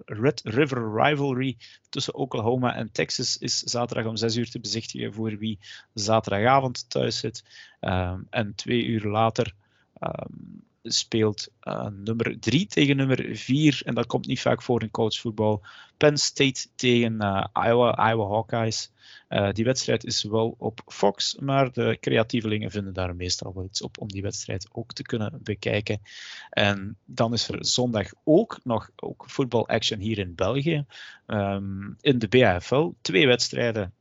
[0.05, 1.57] Red, River Rivalry
[1.89, 5.59] tussen Oklahoma en Texas is zaterdag om 6 uur te bezichtigen voor wie
[5.93, 7.43] zaterdagavond thuis zit.
[7.81, 9.53] Um, en twee uur later
[10.01, 10.63] um,
[10.93, 13.81] speelt uh, nummer 3 tegen nummer 4.
[13.85, 15.61] En dat komt niet vaak voor in collegevoetbal.
[15.97, 18.91] Penn State tegen uh, Iowa, Iowa Hawkeyes.
[19.29, 23.81] Uh, die wedstrijd is wel op Fox, maar de creatievelingen vinden daar meestal wel iets
[23.81, 26.01] op om die wedstrijd ook te kunnen bekijken.
[26.49, 30.85] En dan is er zondag ook nog ook voetbal action hier in België.
[31.27, 32.89] Um, in de BAFL.
[33.01, 33.93] Twee wedstrijden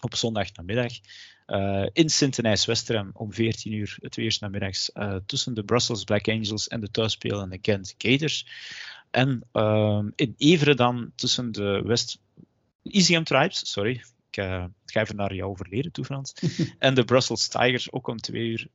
[0.00, 0.92] op zondag namiddag.
[1.50, 6.68] Uh, in Sint-Denijs-Westerem om 14 uur, het eerst namiddags, uh, tussen de Brussels Black Angels
[6.68, 8.46] en de thuisspelende Gent Gators.
[9.10, 12.18] En uh, in Evere dan tussen de West
[12.82, 16.34] Easium Tribes, sorry, ik, uh, ik, ga even naar jouw verleden toe, Frans.
[16.78, 18.68] en de Brussels Tigers, ook om twee uur.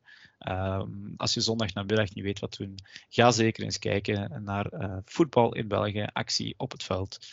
[0.47, 2.75] Um, als je zondag namiddag niet weet wat doen,
[3.09, 4.69] ga zeker eens kijken naar
[5.05, 7.27] voetbal in België, actie op het veld.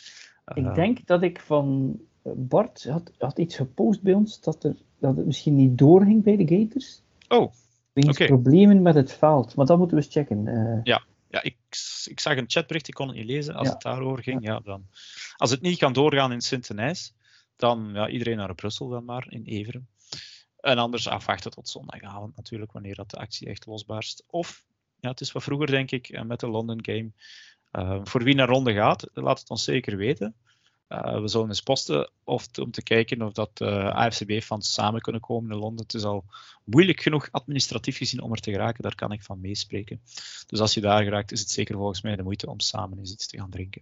[0.53, 5.17] ik denk dat ik van Bart had, had iets gepost bij ons dat er dat
[5.17, 7.01] het misschien niet doorging bij de Gators.
[7.27, 7.51] Oh,
[7.93, 9.55] Wegens problemen met het veld.
[9.55, 10.45] Maar dat moeten we eens checken.
[10.45, 10.79] Uh...
[10.83, 11.55] Ja, ja ik,
[12.05, 13.55] ik zag een chatbericht, ik kon het niet lezen.
[13.55, 14.59] Als het daarover ging, ja.
[14.59, 14.85] dan.
[15.35, 17.13] Als het niet kan doorgaan in Sint-Denijs,
[17.55, 19.87] dan ja, iedereen naar Brussel dan maar, in Everen.
[20.59, 24.23] En anders afwachten tot zondagavond natuurlijk, wanneer dat de actie echt losbarst.
[24.27, 24.65] Of,
[24.99, 27.11] ja, het is wat vroeger denk ik, eh, met de London Game.
[27.71, 30.35] Uh, voor wie naar ronde gaat, laat het ons zeker weten.
[30.93, 35.21] Uh, we zullen eens posten of om te kijken of dat uh, AFCB-fans samen kunnen
[35.21, 35.85] komen in Londen.
[35.85, 36.25] Het is al
[36.63, 40.01] moeilijk genoeg administratief gezien om er te geraken, daar kan ik van meespreken.
[40.47, 43.11] Dus als je daar geraakt, is het zeker volgens mij de moeite om samen eens
[43.11, 43.81] iets te gaan drinken.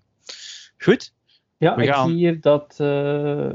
[0.77, 1.13] Goed?
[1.57, 2.07] Ja, we ik gaan...
[2.07, 3.49] zie hier dat uh,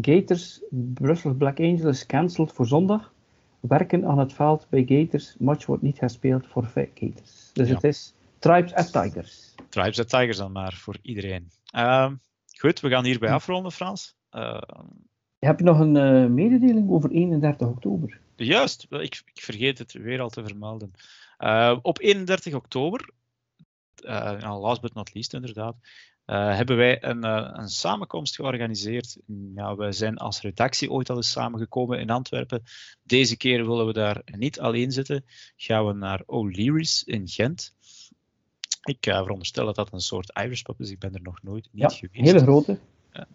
[0.00, 3.12] Gators Brussels Black Angels cancelled voor zondag.
[3.60, 5.34] Werken aan het veld bij Gators.
[5.38, 7.50] Match wordt niet gespeeld voor Gators.
[7.52, 7.74] Dus ja.
[7.74, 9.54] het is Tribes at Tigers.
[9.68, 11.50] Tribes at Tigers dan maar voor iedereen.
[11.74, 12.10] Uh,
[12.58, 14.14] Goed, we gaan hierbij afronden, Frans.
[14.32, 14.60] Uh,
[15.38, 18.20] Heb je nog een uh, mededeling over 31 oktober?
[18.36, 20.92] Juist, ik, ik vergeet het weer al te vermelden.
[21.38, 23.10] Uh, op 31 oktober,
[24.40, 25.76] last but not least inderdaad,
[26.24, 27.24] hebben wij een,
[27.58, 29.18] een, samenkomst georganiseerd.
[29.54, 32.62] Ja, wij zijn als redactie ooit al eens samengekomen in Antwerpen.
[33.02, 35.24] Deze keer willen we daar niet alleen zitten.
[35.56, 37.76] Gaan we naar O'Leary's in Gent.
[38.88, 40.90] Ik uh, veronderstel dat dat een soort Irish pub is.
[40.90, 42.18] Ik ben er nog nooit niet ja, geweest.
[42.18, 42.78] Een hele grote.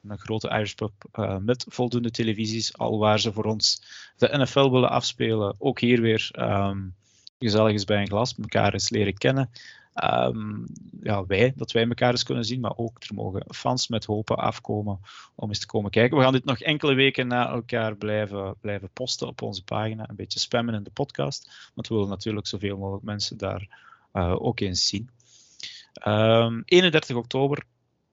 [0.07, 3.83] een grote Irish pub uh, met voldoende televisies, al waar ze voor ons
[4.17, 5.55] de NFL willen afspelen.
[5.57, 6.95] Ook hier weer um,
[7.39, 9.49] gezellig eens bij een glas, elkaar eens leren kennen.
[10.03, 10.65] Um,
[11.01, 14.37] ja, wij, dat wij elkaar eens kunnen zien, maar ook er mogen fans met hopen
[14.37, 14.99] afkomen
[15.35, 16.17] om eens te komen kijken.
[16.17, 20.15] We gaan dit nog enkele weken na elkaar blijven, blijven posten op onze pagina, een
[20.15, 23.67] beetje spammen in de podcast, want we willen natuurlijk zoveel mogelijk mensen daar
[24.13, 25.09] uh, ook eens zien.
[25.93, 27.65] Um, ehm, 31 oktober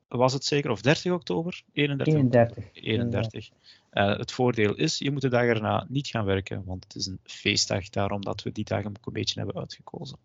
[0.08, 1.62] was het zeker, of 30 oktober?
[1.72, 2.14] 31.
[2.14, 2.64] 31.
[2.72, 3.48] 31.
[3.92, 7.06] Uh, het voordeel is, je moet de dag erna niet gaan werken, want het is
[7.06, 10.18] een feestdag, daarom dat we die dag ook een beetje hebben uitgekozen.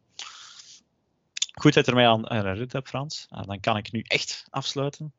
[1.53, 3.27] Goed dat je er mij aan herinnerd hebt, Frans.
[3.31, 5.13] Uh, dan kan ik nu echt afsluiten.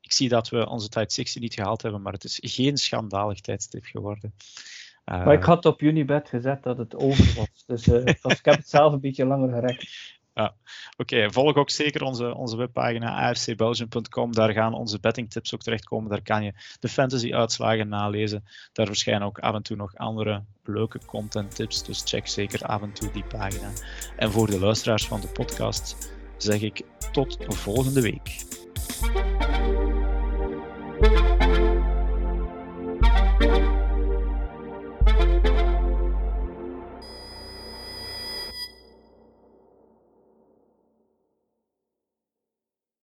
[0.00, 3.40] Ik zie dat we onze tijd 60 niet gehaald hebben, maar het is geen schandalig
[3.40, 4.34] tijdstip geworden.
[5.04, 8.44] Uh, maar ik had op Unibet gezet dat het over was, dus, uh, dus ik
[8.44, 9.86] heb het zelf een beetje langer gerekt.
[10.34, 10.54] Ja,
[10.96, 11.32] oké.
[11.32, 14.32] Volg ook zeker onze, onze webpagina afcbelgium.com.
[14.32, 16.10] Daar gaan onze bettingtips ook terechtkomen.
[16.10, 18.44] Daar kan je de fantasy-uitslagen nalezen.
[18.72, 21.84] Daar verschijnen ook af en toe nog andere leuke content tips.
[21.84, 23.70] Dus check zeker af en toe die pagina.
[24.16, 26.82] En voor de luisteraars van de podcast zeg ik
[27.12, 28.44] tot volgende week.